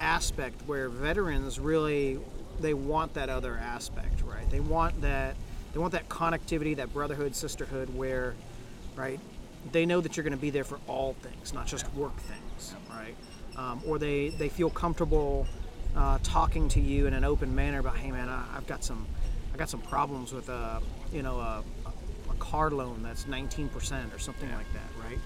aspect 0.00 0.60
where 0.66 0.88
veterans 0.88 1.58
really 1.58 2.18
they 2.60 2.74
want 2.74 3.14
that 3.14 3.28
other 3.28 3.56
aspect, 3.56 4.22
right? 4.22 4.48
They 4.50 4.60
want 4.60 5.00
that 5.02 5.34
they 5.74 5.80
want 5.80 5.92
that 5.92 6.08
connectivity, 6.08 6.76
that 6.76 6.92
brotherhood, 6.92 7.34
sisterhood, 7.34 7.94
where, 7.94 8.34
right, 8.94 9.18
they 9.72 9.84
know 9.84 10.00
that 10.00 10.16
you're 10.16 10.22
going 10.22 10.36
to 10.36 10.40
be 10.40 10.50
there 10.50 10.64
for 10.64 10.78
all 10.86 11.14
things, 11.14 11.52
not 11.52 11.66
just 11.66 11.92
work 11.94 12.16
things, 12.16 12.74
right? 12.88 13.16
Um, 13.56 13.82
or 13.86 13.98
they 13.98 14.28
they 14.30 14.48
feel 14.48 14.70
comfortable 14.70 15.46
uh, 15.96 16.18
talking 16.22 16.68
to 16.70 16.80
you 16.80 17.06
in 17.06 17.14
an 17.14 17.24
open 17.24 17.54
manner 17.54 17.80
about, 17.80 17.96
hey 17.96 18.12
man, 18.12 18.28
I, 18.28 18.44
I've 18.56 18.66
got 18.66 18.84
some 18.84 19.06
I 19.52 19.56
got 19.56 19.68
some 19.68 19.80
problems 19.80 20.32
with 20.32 20.48
a 20.48 20.80
you 21.12 21.22
know 21.22 21.40
a, 21.40 21.62
a 22.30 22.34
car 22.38 22.70
loan 22.70 23.02
that's 23.02 23.24
19% 23.24 24.14
or 24.14 24.18
something 24.18 24.50
like 24.52 24.72
that, 24.74 25.04
right? 25.08 25.18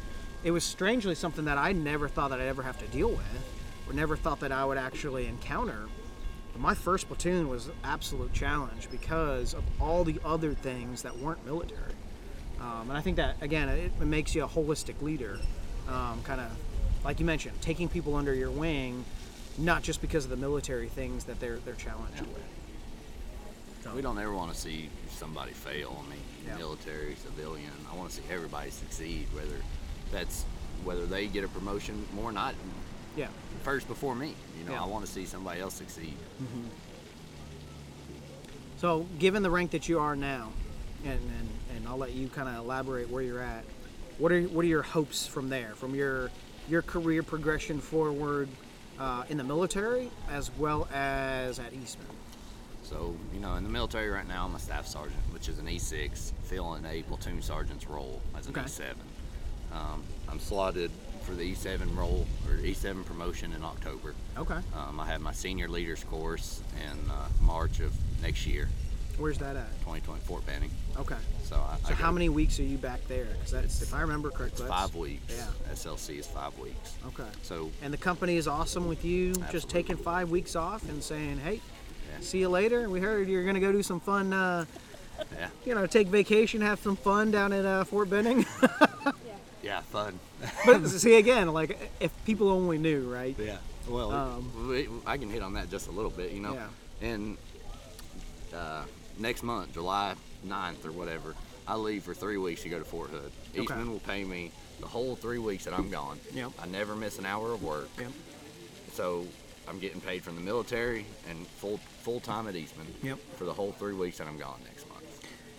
It 0.45 0.51
was 0.51 0.65
strangely 0.65 1.15
something 1.15 1.45
that 1.45 1.59
I 1.59 1.73
never 1.73 2.09
thought 2.09 2.31
that 2.31 2.41
I'd 2.41 2.47
ever 2.47 2.63
have 2.63 2.79
to 2.79 2.87
deal 2.87 3.11
with, 3.11 3.45
or 3.87 3.93
never 3.93 4.17
thought 4.17 4.41
that 4.41 4.53
I 4.53 4.65
would 4.65 4.79
actually 4.79 5.27
encounter. 5.27 5.89
But 6.59 6.63
my 6.63 6.75
first 6.75 7.07
platoon 7.07 7.49
was 7.49 7.67
an 7.69 7.75
absolute 7.85 8.33
challenge 8.33 8.89
because 8.91 9.55
of 9.55 9.63
all 9.81 10.03
the 10.03 10.19
other 10.25 10.55
things 10.55 11.03
that 11.03 11.17
weren't 11.17 11.45
military. 11.47 11.93
Um, 12.61 12.89
and 12.89 12.99
I 12.99 13.01
think 13.01 13.17
that 13.17 13.37
again, 13.41 13.69
it, 13.69 13.93
it 14.01 14.05
makes 14.05 14.35
you 14.35 14.43
a 14.43 14.49
holistic 14.49 15.01
leader. 15.01 15.39
Um, 15.89 16.21
kind 16.25 16.41
of 16.41 16.51
like 17.05 17.21
you 17.21 17.27
mentioned, 17.27 17.61
taking 17.61 17.89
people 17.89 18.17
under 18.17 18.35
your 18.35 18.51
wing 18.51 19.05
not 19.57 19.83
just 19.83 20.01
because 20.01 20.25
of 20.25 20.31
the 20.31 20.37
military 20.37 20.89
things 20.89 21.25
that 21.25 21.39
they're 21.39 21.59
they're 21.59 21.75
challenged 21.75 22.23
with. 22.23 23.95
We 23.95 24.03
don't 24.03 24.19
ever 24.19 24.35
want 24.35 24.53
to 24.53 24.59
see 24.59 24.91
somebody 25.11 25.53
fail. 25.53 26.03
I 26.05 26.11
mean, 26.11 26.19
Yeah. 26.45 26.59
military, 26.59 27.15
civilian. 27.15 27.71
I 27.91 27.97
want 27.97 28.11
to 28.11 28.17
see 28.17 28.23
everybody 28.31 28.71
succeed, 28.71 29.29
whether 29.33 29.63
that's 30.11 30.45
whether 30.83 31.07
they 31.07 31.29
get 31.29 31.45
a 31.45 31.49
promotion 31.49 32.05
more 32.15 32.29
or 32.31 32.33
not 32.33 32.55
Yeah. 33.19 33.29
first 33.65 33.89
before 33.89 34.15
me. 34.15 34.35
You 34.59 34.65
know, 34.65 34.73
Yeah. 34.73 34.83
I 34.83 34.87
want 34.87 35.05
to 35.05 35.11
see 35.11 35.27
somebody 35.27 35.61
else 35.61 35.75
succeed. 35.75 36.15
So, 38.79 39.07
given 39.19 39.43
the 39.43 39.51
rank 39.51 39.73
that 39.73 39.89
you 39.89 39.99
are 39.99 40.15
now, 40.15 40.53
and 41.05 41.13
and, 41.21 41.49
and 41.77 41.89
I'll 41.89 41.97
let 41.97 42.13
you 42.13 42.29
kind 42.29 42.49
of 42.49 42.57
elaborate 42.65 43.11
where 43.11 43.23
you're 43.23 43.43
at. 43.43 43.65
What 44.19 44.33
are 44.33 44.43
what 44.43 44.65
are 44.65 44.69
your 44.69 44.83
hopes 44.83 45.27
from 45.27 45.49
there, 45.49 45.75
from 45.75 45.95
your 45.95 46.31
your 46.69 46.83
career 46.83 47.23
progression 47.23 47.81
forward 47.81 48.49
uh, 48.99 49.25
in 49.29 49.37
the 49.37 49.45
military 49.45 50.11
as 50.31 50.51
well 50.59 50.89
as 50.93 51.59
at 51.59 51.73
Eastman? 51.73 52.07
So, 52.85 53.15
you 53.35 53.41
know, 53.41 53.55
in 53.57 53.65
the 53.65 53.69
military 53.71 54.09
right 54.09 54.27
now, 54.27 54.47
I'm 54.47 54.55
a 54.55 54.59
staff 54.59 54.87
sergeant, 54.87 55.21
which 55.33 55.49
is 55.49 55.59
an 55.59 55.67
E6, 55.67 56.33
filling 56.45 56.85
a 56.87 57.03
platoon 57.03 57.43
sergeant's 57.43 57.87
role 57.87 58.21
as 58.37 58.47
an 58.47 58.53
Okay. 58.57 58.63
E7. 58.67 58.95
Um, 59.75 60.03
I'm 60.29 60.41
slotted 60.41 60.91
for 61.29 61.35
the 61.35 61.53
E7 61.55 61.95
role 61.95 62.27
or 62.49 62.55
E7 62.57 63.05
promotion 63.05 63.53
in 63.53 63.63
October. 63.63 64.15
Okay. 64.39 64.55
Um, 64.75 64.99
I 64.99 65.05
have 65.07 65.21
my 65.21 65.33
senior 65.33 65.69
leaders 65.69 66.03
course 66.05 66.63
in 66.91 67.11
uh, 67.11 67.15
March 67.43 67.81
of 67.81 67.93
next 68.23 68.47
year, 68.47 68.69
Where's 69.19 69.37
that 69.39 69.57
at? 69.57 69.69
2020 69.81 70.21
Fort 70.23 70.47
Benning. 70.47 70.71
Okay. 70.97 71.17
So, 71.45 71.57
I, 71.57 71.77
So 71.85 71.91
I 71.91 71.95
how 71.97 72.07
go- 72.07 72.13
many 72.13 72.29
weeks 72.29 72.59
are 72.61 72.63
you 72.65 72.79
back 72.79 73.01
there? 73.09 73.25
Because 73.27 73.51
that's, 73.51 73.83
if 73.83 73.93
I 73.93 74.01
remember 74.01 74.31
correctly, 74.31 74.67
five 74.69 74.95
weeks. 74.95 75.35
Yeah. 75.37 75.73
SLC 75.75 76.21
is 76.21 76.27
five 76.27 76.57
weeks. 76.59 76.95
Okay. 77.09 77.29
So 77.43 77.71
And 77.83 77.93
the 77.93 77.97
company 77.99 78.37
is 78.37 78.47
awesome 78.49 78.87
with 78.89 79.05
you, 79.05 79.35
just 79.51 79.69
taking 79.69 79.97
five 79.97 80.31
weeks 80.31 80.55
off 80.57 80.89
and 80.89 81.03
saying, 81.03 81.39
"Hey, 81.39 81.55
Yeah. 82.11 82.21
see 82.21 82.39
you 82.39 82.49
later. 82.49 82.89
We 82.89 83.01
heard 83.01 83.29
you're 83.29 83.45
gonna 83.45 83.59
go 83.61 83.73
do 83.73 83.83
some 83.83 83.99
fun, 84.01 84.33
uh, 84.33 84.65
yeah, 85.37 85.49
you 85.67 85.75
know, 85.75 85.85
take 85.87 86.07
vacation, 86.07 86.61
have 86.61 86.79
some 86.81 86.95
fun 86.97 87.31
down 87.33 87.53
at 87.53 87.65
uh, 87.65 87.83
Fort 87.85 88.09
Benning." 88.09 88.47
fun. 89.89 90.19
but 90.67 90.87
see 90.89 91.17
again, 91.17 91.53
like 91.53 91.79
if 92.01 92.13
people 92.25 92.49
only 92.51 92.79
knew, 92.79 93.13
right? 93.13 93.35
Yeah. 93.39 93.59
Well, 93.89 94.13
Um, 94.13 94.69
we, 94.69 94.89
I 95.07 95.17
can 95.17 95.31
hit 95.31 95.43
on 95.43 95.55
that 95.55 95.71
just 95.71 95.89
a 95.89 95.91
little 95.91 96.11
bit, 96.11 96.33
you 96.33 96.41
know. 96.41 96.55
Yeah. 96.55 96.69
And 97.09 97.37
uh, 98.55 98.85
next 99.19 99.43
month, 99.43 99.73
July 99.73 100.15
9th 100.47 100.85
or 100.85 100.93
whatever, 100.93 101.35
I 101.67 101.75
leave 101.77 102.03
for 102.03 102.15
three 102.15 102.37
weeks 102.37 102.63
to 102.63 102.69
go 102.69 102.79
to 102.79 102.85
Fort 102.85 103.11
Hood. 103.11 103.31
Okay. 103.53 103.63
Eastman 103.63 103.91
will 103.91 104.01
pay 104.01 104.25
me 104.25 104.51
the 104.81 104.87
whole 104.87 105.17
three 105.17 105.39
weeks 105.39 105.65
that 105.65 105.75
I'm 105.75 105.91
gone. 105.91 106.19
Yep. 106.35 106.53
I 106.63 106.67
never 106.67 106.95
miss 106.95 107.19
an 107.19 107.27
hour 107.27 107.53
of 107.53 107.63
work. 107.63 107.89
Yep. 107.99 108.13
So 108.93 109.25
I'm 109.69 109.79
getting 109.79 110.01
paid 110.01 110.23
from 110.23 110.35
the 110.35 110.41
military 110.41 111.05
and 111.29 111.47
full 111.47 111.79
full 112.03 112.21
time 112.21 112.47
at 112.49 112.57
Eastman 112.57 112.87
Yep. 113.03 113.19
for 113.37 113.45
the 113.45 113.53
whole 113.53 113.73
three 113.73 113.93
weeks 113.95 114.19
that 114.19 114.27
I'm 114.27 114.39
gone 114.39 114.61
next 114.65 114.89
month. 114.89 115.05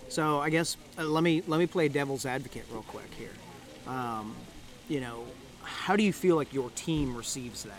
So 0.10 0.40
I 0.40 0.50
guess 0.50 0.78
uh, 0.98 1.04
let 1.04 1.24
me 1.24 1.44
let 1.48 1.60
me 1.60 1.68
play 1.68 1.88
devil's 1.90 2.26
advocate 2.26 2.66
real 2.72 2.84
quick 2.84 3.12
here. 3.18 3.30
Um, 3.90 4.36
you 4.88 5.00
know, 5.00 5.24
how 5.64 5.96
do 5.96 6.04
you 6.04 6.14
feel 6.14 6.36
like 6.36 6.54
your 6.54 6.70
team 6.72 7.16
receives 7.18 7.64
that? 7.64 7.74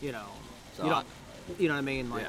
You 0.00 0.12
know, 0.12 0.24
So 0.76 0.84
you 0.84 0.90
don't, 0.90 1.06
you 1.58 1.68
know 1.68 1.74
what 1.74 1.80
I 1.80 1.82
mean? 1.82 2.08
Like, 2.10 2.24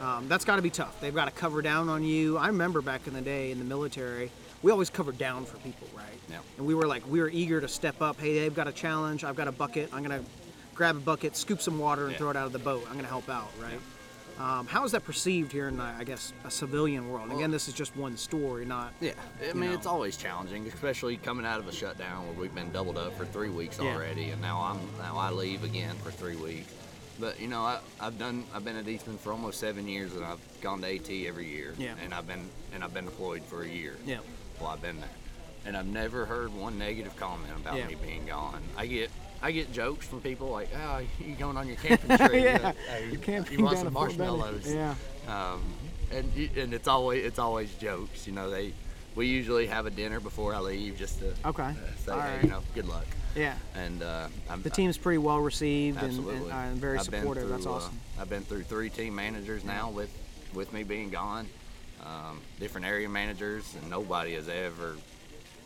Yeah. 0.00 0.16
um, 0.16 0.28
that's 0.28 0.44
got 0.44 0.56
to 0.56 0.62
be 0.62 0.70
tough. 0.70 1.00
They've 1.00 1.14
got 1.14 1.24
to 1.24 1.30
cover 1.30 1.62
down 1.62 1.88
on 1.88 2.04
you. 2.04 2.36
I 2.36 2.48
remember 2.48 2.82
back 2.82 3.06
in 3.06 3.14
the 3.14 3.22
day 3.22 3.50
in 3.50 3.58
the 3.58 3.64
military, 3.64 4.30
we 4.62 4.70
always 4.70 4.90
covered 4.90 5.16
down 5.16 5.46
for 5.46 5.56
people, 5.58 5.88
right? 5.96 6.04
Yeah. 6.30 6.38
And 6.58 6.66
we 6.66 6.74
were 6.74 6.86
like, 6.86 7.08
we 7.08 7.20
were 7.20 7.30
eager 7.30 7.60
to 7.60 7.68
step 7.68 8.02
up. 8.02 8.20
Hey, 8.20 8.38
they've 8.38 8.54
got 8.54 8.68
a 8.68 8.72
challenge. 8.72 9.24
I've 9.24 9.36
got 9.36 9.48
a 9.48 9.52
bucket. 9.52 9.88
I'm 9.92 10.02
gonna 10.02 10.22
grab 10.74 10.96
a 10.96 11.00
bucket, 11.00 11.36
scoop 11.36 11.62
some 11.62 11.78
water, 11.78 12.04
and 12.04 12.12
Yeah. 12.12 12.18
throw 12.18 12.30
it 12.30 12.36
out 12.36 12.46
of 12.46 12.52
the 12.52 12.58
boat. 12.58 12.84
I'm 12.90 12.96
gonna 12.96 13.08
help 13.08 13.28
out, 13.30 13.50
right? 13.62 13.80
Um, 14.38 14.68
how 14.68 14.84
is 14.84 14.92
that 14.92 15.04
perceived 15.04 15.50
here 15.50 15.66
in, 15.66 15.80
uh, 15.80 15.96
I 15.98 16.04
guess, 16.04 16.32
a 16.44 16.50
civilian 16.50 17.08
world? 17.10 17.32
Again, 17.32 17.50
this 17.50 17.66
is 17.66 17.74
just 17.74 17.96
one 17.96 18.16
story, 18.16 18.64
not. 18.64 18.92
Yeah, 19.00 19.12
I 19.42 19.52
mean 19.52 19.70
know. 19.70 19.76
it's 19.76 19.86
always 19.86 20.16
challenging, 20.16 20.66
especially 20.68 21.16
coming 21.16 21.44
out 21.44 21.58
of 21.58 21.66
a 21.66 21.72
shutdown 21.72 22.24
where 22.28 22.36
we've 22.36 22.54
been 22.54 22.70
doubled 22.70 22.98
up 22.98 23.16
for 23.18 23.24
three 23.24 23.48
weeks 23.48 23.78
Yeah. 23.82 23.94
already, 23.94 24.30
and 24.30 24.40
now 24.40 24.60
I'm 24.60 24.78
now 25.02 25.16
I 25.18 25.30
leave 25.30 25.64
again 25.64 25.96
for 26.04 26.12
three 26.12 26.36
weeks. 26.36 26.72
But 27.18 27.40
you 27.40 27.48
know, 27.48 27.62
I, 27.62 27.80
I've 28.00 28.16
done 28.16 28.44
I've 28.54 28.64
been 28.64 28.76
at 28.76 28.86
Eastman 28.86 29.18
for 29.18 29.32
almost 29.32 29.58
seven 29.58 29.88
years, 29.88 30.14
and 30.14 30.24
I've 30.24 30.38
gone 30.60 30.80
to 30.82 30.86
AT 30.94 31.10
every 31.26 31.48
year. 31.48 31.74
Yeah. 31.76 31.94
And 32.04 32.14
I've 32.14 32.28
been 32.28 32.48
and 32.72 32.84
I've 32.84 32.94
been 32.94 33.06
deployed 33.06 33.42
for 33.42 33.62
a 33.62 33.68
year. 33.68 33.96
Yeah. 34.06 34.18
Well, 34.60 34.70
I've 34.70 34.80
been 34.82 35.00
there, 35.00 35.08
and 35.66 35.76
I've 35.76 35.86
never 35.86 36.26
heard 36.26 36.54
one 36.54 36.78
negative 36.78 37.16
comment 37.16 37.52
about 37.56 37.76
Yeah. 37.76 37.88
me 37.88 37.96
being 37.96 38.24
gone. 38.26 38.62
I 38.76 38.86
get. 38.86 39.10
I 39.42 39.52
get 39.52 39.72
jokes 39.72 40.06
from 40.06 40.20
people 40.20 40.48
like, 40.50 40.68
"Oh, 40.74 41.00
you 41.24 41.34
going 41.34 41.56
on 41.56 41.66
your 41.68 41.76
camping 41.82 42.16
trip? 42.16 42.32
Yeah, 42.32 42.72
Hey, 42.90 43.08
you're 43.10 43.20
camping 43.20 43.58
you 43.58 43.64
want 43.64 43.78
some 43.78 43.86
at 43.88 43.92
Fort 43.92 44.16
Benning." 44.16 44.38
marshmallows?" 44.38 44.72
Yeah. 44.74 44.94
um, 45.28 45.62
and 46.10 46.32
and 46.56 46.74
it's 46.74 46.88
always 46.88 47.24
it's 47.24 47.38
always 47.38 47.72
jokes. 47.74 48.26
You 48.26 48.32
know, 48.32 48.50
they 48.50 48.72
we 49.14 49.26
usually 49.26 49.66
have 49.66 49.86
a 49.86 49.90
dinner 49.90 50.20
before 50.20 50.54
I 50.54 50.60
leave 50.60 50.96
just 50.96 51.18
to 51.20 51.32
Okay. 51.44 51.62
uh, 51.62 51.74
say, 52.04 52.12
All 52.12 52.20
hey, 52.20 52.34
right. 52.34 52.42
you 52.44 52.50
know, 52.50 52.62
good 52.74 52.86
luck. 52.88 53.06
Yeah. 53.34 53.54
And 53.74 54.02
uh, 54.02 54.28
I'm, 54.48 54.62
The 54.62 54.70
team's 54.70 54.96
pretty 54.96 55.18
well 55.18 55.38
received 55.40 55.98
and, 55.98 56.06
absolutely 56.06 56.50
and, 56.50 56.52
uh, 56.52 56.56
and 56.56 56.76
very 56.80 56.98
I've 56.98 57.10
been 57.10 57.20
supportive. 57.22 57.48
That's 57.48 57.64
through, 57.64 57.72
uh, 57.72 57.76
awesome. 57.76 58.00
I've 58.20 58.28
been 58.30 58.42
through 58.44 58.62
three 58.64 58.90
team 58.90 59.14
managers 59.14 59.64
now 59.64 59.90
with 59.90 60.10
with 60.54 60.72
me 60.72 60.82
being 60.82 61.10
gone, 61.10 61.48
um, 62.04 62.40
different 62.58 62.86
area 62.86 63.08
managers, 63.08 63.74
and 63.80 63.90
nobody 63.90 64.34
has 64.34 64.48
ever. 64.48 64.96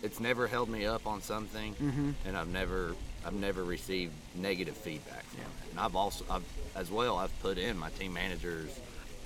It's 0.03 0.19
never 0.21 0.47
held 0.49 0.69
me 0.69 0.85
up 0.87 1.07
on 1.07 1.23
something, 1.23 1.75
Mm-hmm. 1.75 2.11
and 2.27 2.37
I've 2.37 2.49
never 2.49 2.95
I've 3.25 3.35
never 3.35 3.63
received 3.63 4.13
negative 4.35 4.77
feedback 4.77 5.23
from 5.27 5.43
it. 5.43 5.71
And 5.71 5.79
I've 5.81 5.95
also 5.95 6.25
I've, 6.29 6.43
as 6.75 6.91
well 6.91 7.17
I've 7.19 7.37
put 7.41 7.57
in 7.57 7.79
my 7.79 7.91
team 7.91 8.13
managers 8.13 8.79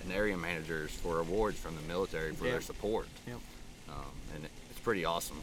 and 0.02 0.12
area 0.12 0.36
managers 0.36 0.90
for 0.90 1.20
awards 1.20 1.58
from 1.58 1.74
the 1.76 1.82
military 1.82 2.32
for 2.34 2.44
Yeah. 2.44 2.52
their 2.52 2.60
support, 2.60 3.06
Yep. 3.26 3.38
um, 3.88 4.04
and 4.34 4.44
it's 4.70 4.80
pretty 4.80 5.04
awesome. 5.04 5.42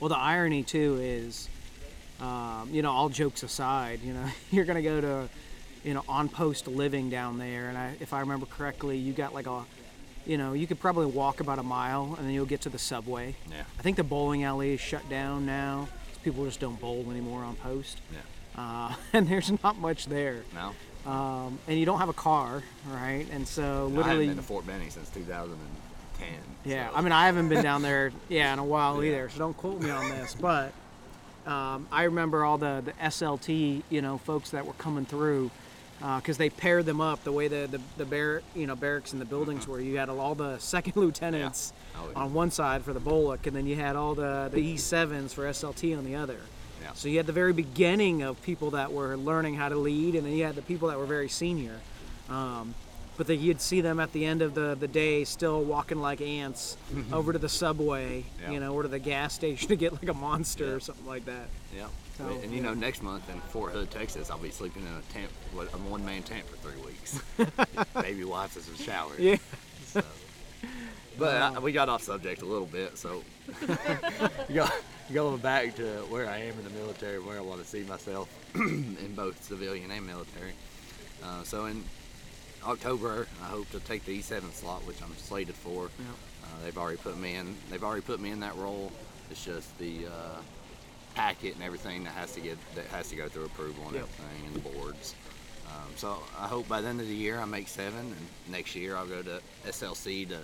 Well, 0.00 0.08
the 0.08 0.18
irony 0.18 0.64
too 0.64 0.98
is, 1.00 1.48
um, 2.20 2.68
you 2.72 2.82
know, 2.82 2.90
all 2.90 3.08
jokes 3.08 3.44
aside, 3.44 4.00
you 4.02 4.12
know, 4.12 4.26
you're 4.50 4.64
gonna 4.64 4.82
go 4.82 5.00
to, 5.00 5.28
you 5.84 5.94
know, 5.94 6.02
on 6.08 6.28
post 6.28 6.66
living 6.66 7.10
down 7.10 7.38
there, 7.38 7.68
and 7.68 7.78
I, 7.78 7.94
if 8.00 8.12
I 8.12 8.20
remember 8.20 8.46
correctly, 8.46 8.98
you 8.98 9.12
got 9.12 9.32
like 9.32 9.46
a, 9.46 9.64
you 10.26 10.38
know, 10.38 10.52
you 10.52 10.66
could 10.66 10.80
probably 10.80 11.06
walk 11.06 11.40
about 11.40 11.58
a 11.58 11.62
mile, 11.62 12.14
and 12.18 12.26
then 12.26 12.34
you'll 12.34 12.46
get 12.46 12.62
to 12.62 12.68
the 12.68 12.78
subway. 12.78 13.34
Yeah. 13.50 13.62
I 13.78 13.82
think 13.82 13.96
the 13.96 14.04
bowling 14.04 14.42
alley 14.44 14.74
is 14.74 14.80
shut 14.80 15.08
down 15.10 15.44
now. 15.46 15.88
People 16.22 16.44
just 16.46 16.60
don't 16.60 16.80
bowl 16.80 17.04
anymore 17.10 17.42
on 17.44 17.56
post, 17.56 17.98
Yeah. 18.12 18.60
uh, 18.60 18.94
and 19.12 19.28
there's 19.28 19.52
not 19.62 19.76
much 19.78 20.06
there. 20.06 20.42
No, 20.54 21.10
Um, 21.10 21.58
and 21.68 21.78
you 21.78 21.84
don't 21.84 21.98
have 21.98 22.08
a 22.08 22.14
car, 22.14 22.62
right? 22.88 23.26
And 23.30 23.46
so 23.46 23.86
literally. 23.88 24.02
I 24.04 24.08
haven't 24.08 24.26
been 24.28 24.36
to 24.36 24.42
Fort 24.42 24.66
Benning 24.66 24.90
since 24.90 25.10
2010. 25.10 26.28
Yeah, 26.64 26.88
so- 26.88 26.96
I 26.96 27.00
mean, 27.02 27.12
I 27.12 27.26
haven't 27.26 27.48
been 27.50 27.62
down 27.62 27.82
there, 27.82 28.10
yeah, 28.30 28.52
in 28.54 28.58
a 28.58 28.64
while 28.64 29.02
Yeah. 29.04 29.10
either, 29.10 29.28
so 29.28 29.38
don't 29.38 29.56
quote 29.56 29.82
me 29.82 29.90
on 29.90 30.08
this. 30.08 30.34
But 30.34 30.72
um, 31.46 31.86
I 31.92 32.04
remember 32.04 32.42
all 32.44 32.56
the, 32.56 32.82
the 32.82 32.92
SLC, 32.92 33.82
you 33.90 34.00
know, 34.00 34.16
folks 34.16 34.50
that 34.50 34.64
were 34.64 34.72
coming 34.74 35.04
through 35.04 35.50
Uh, 36.04 36.18
because 36.18 36.36
they 36.36 36.50
paired 36.50 36.84
them 36.84 37.00
up 37.00 37.24
the 37.24 37.32
way 37.32 37.48
the 37.48 37.66
the, 37.66 37.80
the 37.96 38.04
bar, 38.04 38.42
you 38.54 38.66
know, 38.66 38.76
barracks 38.76 39.14
and 39.14 39.22
the 39.22 39.24
buildings 39.24 39.62
mm-hmm. 39.62 39.72
were. 39.72 39.80
You 39.80 39.96
had 39.96 40.10
all 40.10 40.34
the 40.34 40.58
second 40.58 40.96
lieutenants 41.00 41.72
yeah. 41.94 42.20
on 42.20 42.34
one 42.34 42.50
side 42.50 42.82
for 42.82 42.92
the 42.92 43.00
BOLC, 43.00 43.46
and 43.46 43.56
then 43.56 43.66
you 43.66 43.76
had 43.76 43.96
all 43.96 44.14
the 44.14 44.50
the 44.52 44.74
E7s 44.74 45.32
for 45.32 45.44
SLC 45.44 45.96
on 45.96 46.04
the 46.04 46.16
other. 46.16 46.40
Yeah. 46.82 46.92
So 46.92 47.08
you 47.08 47.16
had 47.16 47.26
the 47.26 47.32
very 47.32 47.54
beginning 47.54 48.22
of 48.22 48.40
people 48.42 48.72
that 48.72 48.92
were 48.92 49.16
learning 49.16 49.54
how 49.54 49.70
to 49.70 49.76
lead, 49.76 50.14
and 50.14 50.26
then 50.26 50.34
you 50.34 50.44
had 50.44 50.56
the 50.56 50.62
people 50.62 50.88
that 50.88 50.98
were 50.98 51.06
very 51.06 51.30
senior. 51.30 51.80
Um, 52.28 52.74
but 53.16 53.26
then 53.26 53.40
you'd 53.40 53.60
see 53.60 53.80
them 53.80 54.00
at 54.00 54.12
the 54.12 54.26
end 54.26 54.42
of 54.42 54.54
the, 54.54 54.74
the 54.74 54.88
day 54.88 55.24
still 55.24 55.62
walking 55.62 56.00
like 56.00 56.20
ants 56.20 56.76
mm-hmm. 56.92 57.14
over 57.14 57.32
to 57.32 57.38
the 57.38 57.48
subway, 57.48 58.24
Yeah. 58.42 58.50
you 58.50 58.60
know, 58.60 58.74
or 58.74 58.82
to 58.82 58.88
the 58.88 58.98
gas 58.98 59.34
station 59.40 59.68
to 59.68 59.76
get 59.76 59.92
like 59.92 60.08
a 60.08 60.14
monster 60.14 60.74
or 60.74 60.80
something 60.80 61.06
like 61.06 61.24
that. 61.26 61.48
Yeah. 61.74 61.86
So, 62.16 62.28
and 62.28 62.52
you 62.52 62.60
know, 62.60 62.74
next 62.74 63.02
month 63.02 63.28
in 63.28 63.40
Fort 63.40 63.72
Hood, 63.72 63.90
Texas, 63.90 64.30
I'll 64.30 64.38
be 64.38 64.50
sleeping 64.50 64.82
in 64.82 64.92
a 64.92 65.02
tent, 65.12 65.30
a 65.56 65.78
one-man 65.78 66.22
tent 66.22 66.44
for 66.48 66.56
three 66.56 66.80
weeks. 66.84 67.20
Baby 68.00 68.24
wipes 68.24 68.56
us 68.56 68.68
a 68.68 68.82
shower. 68.82 69.12
Yeah. 69.18 69.36
So. 69.86 70.02
But 71.18 71.42
I, 71.42 71.58
we 71.58 71.72
got 71.72 71.88
off 71.88 72.02
subject 72.02 72.42
a 72.42 72.44
little 72.44 72.66
bit, 72.66 72.98
so 72.98 73.22
go, 74.54 74.66
going 75.12 75.38
back 75.38 75.74
to 75.76 75.84
where 76.08 76.28
I 76.28 76.38
am 76.38 76.58
in 76.58 76.64
the 76.64 76.70
military, 76.70 77.20
where 77.20 77.36
I 77.36 77.40
want 77.40 77.62
to 77.62 77.66
see 77.66 77.82
myself 77.82 78.28
in 78.54 79.14
both 79.14 79.42
civilian 79.42 79.90
and 79.90 80.06
military. 80.06 80.52
Uh, 81.22 81.42
so 81.42 81.66
in 81.66 81.84
October, 82.64 83.26
I 83.42 83.46
hope 83.46 83.70
to 83.70 83.80
take 83.80 84.04
the 84.04 84.20
E7 84.20 84.52
slot, 84.52 84.86
which 84.86 85.02
I'm 85.02 85.14
slated 85.16 85.54
for. 85.54 85.90
Yeah. 85.98 86.04
Uh, 86.44 86.64
they've 86.64 86.78
already 86.78 86.98
put 86.98 87.18
me 87.18 87.34
in. 87.34 87.54
They've 87.70 87.82
already 87.82 88.02
put 88.02 88.20
me 88.20 88.30
in 88.30 88.40
that 88.40 88.56
role. 88.56 88.92
It's 89.30 89.44
just 89.44 89.76
the 89.78 90.06
uh, 90.06 90.40
packet 91.14 91.54
and 91.54 91.62
everything 91.62 92.04
that 92.04 92.12
has 92.12 92.32
to 92.32 92.40
get 92.40 92.58
that 92.74 92.86
has 92.86 93.08
to 93.10 93.16
go 93.16 93.28
through 93.28 93.44
approval 93.46 93.84
and 93.86 93.94
Yep. 93.96 94.08
everything 94.20 94.46
and 94.46 94.54
the 94.56 94.68
boards. 94.70 95.14
Um, 95.66 95.92
so 95.96 96.22
I 96.38 96.46
hope 96.46 96.68
by 96.68 96.80
the 96.80 96.88
end 96.88 97.00
of 97.00 97.08
the 97.08 97.14
year 97.14 97.38
I 97.40 97.44
make 97.44 97.68
seven, 97.68 97.98
and 98.00 98.26
next 98.48 98.74
year 98.76 98.96
I'll 98.96 99.06
go 99.06 99.22
to 99.22 99.40
SLC 99.66 100.28
to. 100.28 100.38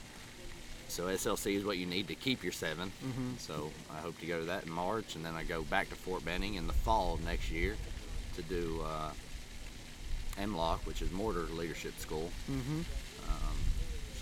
So 0.89 1.05
SLC 1.05 1.55
is 1.55 1.65
what 1.65 1.77
you 1.79 1.87
need 1.87 2.09
to 2.09 2.17
keep 2.17 2.43
your 2.43 2.53
7 2.53 2.91
Mm-hmm. 3.05 3.31
So 3.39 3.71
I 3.95 3.99
hope 4.01 4.19
to 4.21 4.27
go 4.27 4.41
to 4.41 4.47
that 4.47 4.65
in 4.65 4.71
March, 4.73 5.15
and 5.15 5.25
then 5.25 5.35
I 5.35 5.45
go 5.45 5.63
back 5.63 5.89
to 5.91 5.95
Fort 5.95 6.25
Benning 6.25 6.55
in 6.55 6.67
the 6.67 6.73
fall 6.73 7.15
of 7.15 7.25
next 7.25 7.49
year 7.51 7.77
to 8.35 8.43
do 8.43 8.81
uh, 8.85 9.11
MLOC, 10.39 10.79
which 10.87 11.01
is 11.03 11.13
Mortar 11.13 11.45
Leadership 11.53 11.97
School. 11.99 12.31
Mm-hmm. 12.51 12.79
Um, 13.29 13.57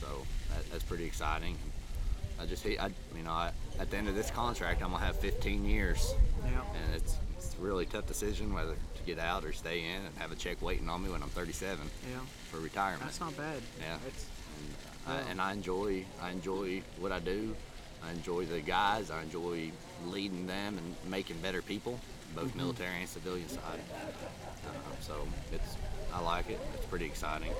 so 0.00 0.06
that, 0.54 0.70
that's 0.70 0.84
pretty 0.84 1.04
exciting. 1.06 1.56
I 2.40 2.46
just, 2.46 2.62
hate- 2.62 2.80
I, 2.80 2.86
you 3.16 3.22
know, 3.24 3.32
I, 3.32 3.50
at 3.78 3.90
the 3.90 3.96
end 3.96 4.08
of 4.08 4.14
this 4.14 4.30
contract, 4.30 4.82
I'm 4.82 4.90
gonna 4.92 5.04
have 5.04 5.16
15 5.16 5.64
years, 5.64 6.14
Yeah. 6.44 6.60
and 6.84 6.94
it's 6.94 7.16
it's 7.36 7.54
a 7.54 7.60
really 7.62 7.86
tough 7.86 8.06
decision 8.06 8.52
whether 8.52 8.74
to 8.74 9.02
get 9.06 9.18
out 9.20 9.44
or 9.44 9.52
stay 9.52 9.84
in 9.84 10.02
and 10.04 10.16
have 10.18 10.32
a 10.32 10.34
check 10.34 10.60
waiting 10.60 10.88
on 10.88 11.02
me 11.04 11.08
when 11.10 11.22
I'm 11.22 11.28
37 11.30 11.78
Yeah. 12.10 12.18
for 12.50 12.58
retirement. 12.58 13.02
That's 13.04 13.20
not 13.20 13.36
bad. 13.36 13.60
Yeah. 13.80 13.96
It's, 14.08 14.26
and, 15.06 15.14
uh, 15.14 15.18
I, 15.26 15.30
and 15.30 15.40
I 15.40 15.52
enjoy 15.52 16.04
I 16.20 16.30
enjoy 16.30 16.82
what 16.98 17.12
I 17.12 17.20
do. 17.20 17.54
I 18.04 18.10
enjoy 18.12 18.44
the 18.46 18.60
guys. 18.60 19.10
I 19.10 19.22
enjoy 19.22 19.70
leading 20.06 20.46
them 20.48 20.78
and 20.78 21.10
making 21.10 21.38
better 21.40 21.62
people, 21.62 21.98
both 22.34 22.54
military 22.54 23.00
and 23.00 23.08
civilian 23.08 23.48
side. 23.48 23.80
Uh, 23.92 24.70
so 25.00 25.14
it's 25.52 25.76
I 26.12 26.20
like 26.20 26.48
it. 26.50 26.58
It's 26.74 26.86
pretty 26.86 27.04
exciting. 27.04 27.52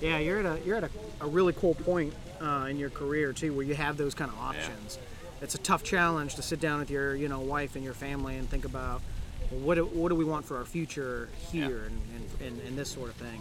yeah, 0.00 0.18
you're 0.18 0.40
at 0.40 0.46
a 0.46 0.64
you're 0.64 0.76
at 0.76 0.84
a, 0.84 0.90
a 1.20 1.26
really 1.26 1.52
cool 1.52 1.74
point 1.74 2.14
uh, 2.40 2.66
in 2.70 2.78
your 2.78 2.90
career 2.90 3.32
too, 3.32 3.52
where 3.52 3.64
you 3.64 3.74
have 3.74 3.96
those 3.96 4.14
kind 4.14 4.30
of 4.30 4.38
options. 4.38 4.98
It's 5.40 5.54
a 5.54 5.58
tough 5.58 5.82
challenge 5.82 6.34
to 6.36 6.42
sit 6.42 6.60
down 6.60 6.80
with 6.80 6.90
your 6.90 7.14
you 7.14 7.28
know 7.28 7.40
wife 7.40 7.76
and 7.76 7.84
your 7.84 7.94
family 7.94 8.36
and 8.36 8.48
think 8.48 8.64
about 8.64 9.02
well, 9.50 9.60
what 9.60 9.74
do, 9.76 9.84
what 9.84 10.10
do 10.10 10.14
we 10.14 10.24
want 10.24 10.44
for 10.44 10.56
our 10.58 10.64
future 10.64 11.28
here 11.50 11.84
and, 11.86 12.00
and, 12.14 12.48
and, 12.48 12.60
and 12.66 12.78
this 12.78 12.90
sort 12.90 13.08
of 13.08 13.16
thing. 13.16 13.40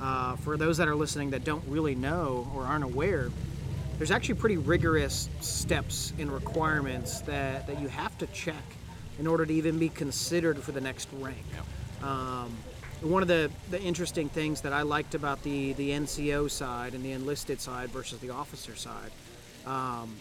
Uh, 0.00 0.36
for 0.36 0.56
those 0.56 0.76
that 0.76 0.88
are 0.88 0.94
listening 0.94 1.30
that 1.30 1.44
don't 1.44 1.64
really 1.68 1.94
know 1.94 2.50
or 2.54 2.64
aren't 2.64 2.84
aware, 2.84 3.30
there's 3.96 4.10
actually 4.10 4.34
pretty 4.34 4.58
rigorous 4.58 5.28
steps 5.40 6.12
and 6.18 6.30
requirements 6.30 7.20
that, 7.22 7.66
that 7.66 7.80
you 7.80 7.88
have 7.88 8.16
to 8.18 8.26
check 8.28 8.62
in 9.18 9.26
order 9.26 9.44
to 9.44 9.52
even 9.52 9.78
be 9.78 9.88
considered 9.88 10.58
for 10.58 10.72
the 10.72 10.80
next 10.80 11.08
rank. 11.20 11.44
Um, 12.02 12.56
one 13.00 13.22
of 13.22 13.28
the, 13.28 13.50
the 13.70 13.80
interesting 13.80 14.28
things 14.28 14.60
that 14.62 14.72
I 14.72 14.82
liked 14.82 15.14
about 15.14 15.42
the, 15.42 15.72
the 15.74 15.90
NCO 15.90 16.50
side 16.50 16.94
and 16.94 17.04
the 17.04 17.12
enlisted 17.12 17.60
side 17.60 17.90
versus 17.90 18.18
the 18.20 18.30
officer 18.30 18.74
side 18.74 19.10
um, 19.66 20.16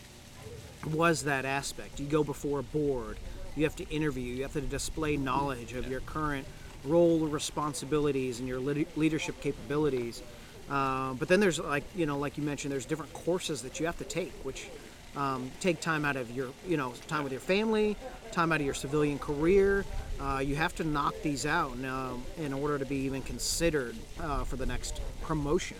was 0.91 1.23
that 1.23 1.45
aspect. 1.45 1.99
You 1.99 2.05
go 2.05 2.23
before 2.23 2.59
a 2.59 2.63
board, 2.63 3.17
you 3.55 3.63
have 3.63 3.75
to 3.77 3.89
interview, 3.89 4.33
you 4.33 4.43
have 4.43 4.53
to 4.53 4.61
display 4.61 5.17
knowledge 5.17 5.73
of 5.73 5.89
your 5.89 6.01
current 6.01 6.45
role, 6.83 7.19
responsibilities, 7.19 8.39
and 8.39 8.47
your 8.47 8.59
leadership 8.59 9.41
capabilities. 9.41 10.21
Uh, 10.69 11.13
but 11.13 11.27
then 11.27 11.39
there's 11.39 11.59
like 11.59 11.83
you 11.95 12.05
know, 12.05 12.17
like 12.17 12.37
you 12.37 12.43
mentioned, 12.43 12.71
there's 12.71 12.85
different 12.85 13.13
courses 13.13 13.61
that 13.61 13.79
you 13.79 13.85
have 13.85 13.97
to 13.97 14.03
take, 14.03 14.33
which 14.43 14.67
um, 15.17 15.51
take 15.59 15.81
time 15.81 16.05
out 16.05 16.15
of 16.15 16.31
your 16.31 16.49
you 16.65 16.77
know 16.77 16.93
time 17.07 17.23
with 17.23 17.31
your 17.33 17.41
family, 17.41 17.97
time 18.31 18.51
out 18.51 18.59
of 18.59 18.65
your 18.65 18.75
civilian 18.75 19.19
career. 19.19 19.83
Uh, 20.19 20.41
you 20.43 20.55
have 20.55 20.73
to 20.75 20.83
knock 20.83 21.15
these 21.21 21.45
out 21.45 21.71
um, 21.85 22.23
in 22.37 22.53
order 22.53 22.79
to 22.79 22.85
be 22.85 22.97
even 22.97 23.21
considered 23.21 23.95
uh, 24.19 24.43
for 24.43 24.55
the 24.55 24.65
next 24.65 25.01
promotion, 25.21 25.77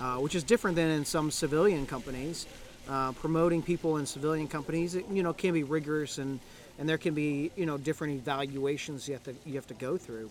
uh, 0.00 0.16
which 0.16 0.34
is 0.34 0.42
different 0.42 0.76
than 0.76 0.90
in 0.90 1.04
some 1.04 1.30
civilian 1.30 1.86
companies. 1.86 2.46
Uh, 2.88 3.12
promoting 3.12 3.62
people 3.62 3.98
in 3.98 4.06
civilian 4.06 4.48
companies, 4.48 4.96
you 5.12 5.22
know, 5.22 5.32
can 5.32 5.52
be 5.52 5.62
rigorous 5.62 6.18
and, 6.18 6.40
and 6.78 6.88
there 6.88 6.98
can 6.98 7.14
be 7.14 7.50
you 7.54 7.66
know 7.66 7.78
different 7.78 8.14
evaluations 8.14 9.06
you 9.06 9.14
have 9.14 9.22
to 9.22 9.34
you 9.44 9.54
have 9.54 9.66
to 9.66 9.74
go 9.74 9.96
through. 9.96 10.30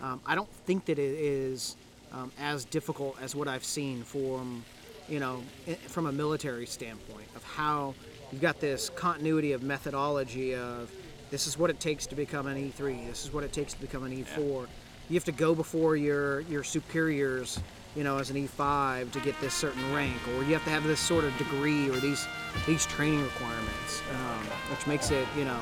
Um, 0.00 0.20
I 0.24 0.34
don't 0.34 0.48
think 0.64 0.86
that 0.86 0.98
it 0.98 1.18
is 1.18 1.76
um, 2.12 2.32
as 2.40 2.64
difficult 2.64 3.16
as 3.20 3.34
what 3.34 3.48
I've 3.48 3.64
seen 3.64 4.02
from, 4.02 4.64
you 5.10 5.18
know, 5.18 5.42
from 5.88 6.06
a 6.06 6.12
military 6.12 6.66
standpoint 6.66 7.26
of 7.34 7.42
how 7.42 7.94
you've 8.30 8.40
got 8.40 8.60
this 8.60 8.90
continuity 8.90 9.52
of 9.52 9.62
methodology 9.62 10.54
of 10.54 10.90
this 11.30 11.46
is 11.46 11.58
what 11.58 11.68
it 11.68 11.80
takes 11.80 12.06
to 12.06 12.14
become 12.14 12.46
an 12.46 12.56
E3, 12.56 13.06
this 13.08 13.24
is 13.24 13.32
what 13.32 13.44
it 13.44 13.52
takes 13.52 13.74
to 13.74 13.80
become 13.80 14.04
an 14.04 14.12
E4. 14.12 14.66
You 15.08 15.14
have 15.14 15.24
to 15.24 15.32
go 15.32 15.54
before 15.54 15.96
your 15.96 16.40
your 16.42 16.62
superiors, 16.62 17.60
you 17.96 18.04
know, 18.04 18.18
as 18.18 18.30
an 18.30 18.36
E5 18.36 19.10
to 19.10 19.20
get 19.20 19.38
this 19.40 19.52
certain 19.52 19.92
rank, 19.92 20.16
or 20.36 20.44
you 20.44 20.54
have 20.54 20.64
to 20.64 20.70
have 20.70 20.84
this 20.84 21.00
sort 21.00 21.24
of 21.24 21.36
degree 21.36 21.90
or 21.90 21.96
these 21.96 22.26
these 22.66 22.86
training 22.86 23.22
requirements, 23.22 24.02
um, 24.12 24.46
which 24.70 24.86
makes 24.86 25.10
it, 25.10 25.26
you 25.36 25.44
know, 25.44 25.60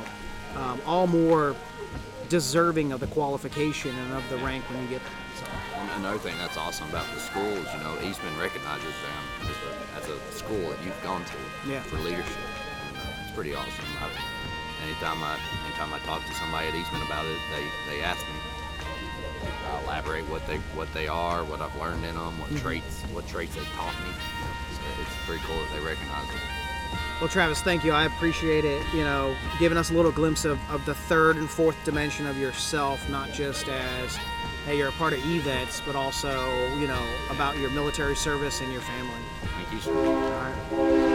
um, 0.56 0.80
all 0.86 1.06
more 1.06 1.56
deserving 2.28 2.92
of 2.92 3.00
the 3.00 3.06
qualification 3.08 3.94
and 3.94 4.12
of 4.14 4.28
the 4.28 4.36
rank 4.38 4.64
when 4.70 4.82
you 4.82 4.88
get 4.88 5.02
there. 5.02 5.12
So, 5.40 5.46
another 5.96 6.18
thing 6.18 6.36
that's 6.38 6.56
awesome 6.56 6.88
about 6.88 7.06
the 7.14 7.20
school 7.20 7.46
is, 7.46 7.66
you 7.72 7.80
know, 7.80 7.94
Eastman 8.04 8.36
recognizes 8.38 8.92
them 9.00 9.48
as 9.48 10.04
a, 10.04 10.12
as 10.12 10.18
a 10.18 10.32
school 10.32 10.70
that 10.70 10.78
you've 10.84 11.00
gone 11.02 11.24
to 11.24 11.70
Yeah. 11.70 11.80
for 11.82 11.96
leadership. 11.96 12.26
And, 12.88 12.96
uh, 12.98 13.22
it's 13.24 13.34
pretty 13.34 13.54
awesome. 13.54 13.84
I, 14.00 14.10
anytime 14.84 15.22
I 15.22 15.38
anytime 15.66 15.92
I 15.94 15.98
talk 16.06 16.24
to 16.26 16.34
somebody 16.34 16.68
at 16.68 16.74
Eastman 16.74 17.02
about 17.02 17.24
it, 17.26 17.38
they, 17.54 17.64
they 17.96 18.02
ask 18.02 18.20
me. 18.20 18.34
I 19.70 19.82
elaborate 19.84 20.24
what 20.28 20.46
they 20.46 20.56
what 20.74 20.92
they 20.94 21.08
are, 21.08 21.44
what 21.44 21.60
I've 21.60 21.74
learned 21.76 22.04
in 22.04 22.14
them, 22.14 22.38
what 22.40 22.50
traits 22.56 23.02
what 23.12 23.26
traits 23.28 23.54
they 23.54 23.64
taught 23.76 23.94
me. 24.04 24.10
So 24.74 24.82
it's 25.02 25.16
pretty 25.26 25.42
cool 25.44 25.56
that 25.56 25.70
they 25.72 25.84
recognize 25.84 26.28
it. 26.28 26.40
Well, 27.20 27.28
Travis, 27.28 27.60
thank 27.62 27.84
you. 27.84 27.92
I 27.92 28.04
appreciate 28.04 28.64
it. 28.64 28.82
You 28.92 29.04
know, 29.04 29.34
giving 29.58 29.78
us 29.78 29.90
a 29.90 29.94
little 29.94 30.12
glimpse 30.12 30.44
of, 30.44 30.58
of 30.70 30.84
the 30.86 30.94
third 30.94 31.36
and 31.36 31.48
fourth 31.48 31.76
dimension 31.84 32.26
of 32.26 32.38
yourself, 32.38 33.08
not 33.10 33.32
just 33.32 33.68
as, 33.68 34.16
hey, 34.66 34.78
you're 34.78 34.88
a 34.88 34.92
part 34.92 35.12
of 35.12 35.20
EVETS, 35.20 35.82
but 35.84 35.96
also, 35.96 36.30
you 36.76 36.86
know, 36.86 37.06
about 37.30 37.56
your 37.58 37.70
military 37.70 38.16
service 38.16 38.60
and 38.60 38.72
your 38.72 38.82
family. 38.82 39.20
Thank 39.56 39.72
you. 39.72 39.80
sir. 39.80 39.94
All 39.94 40.30
right. 40.30 41.07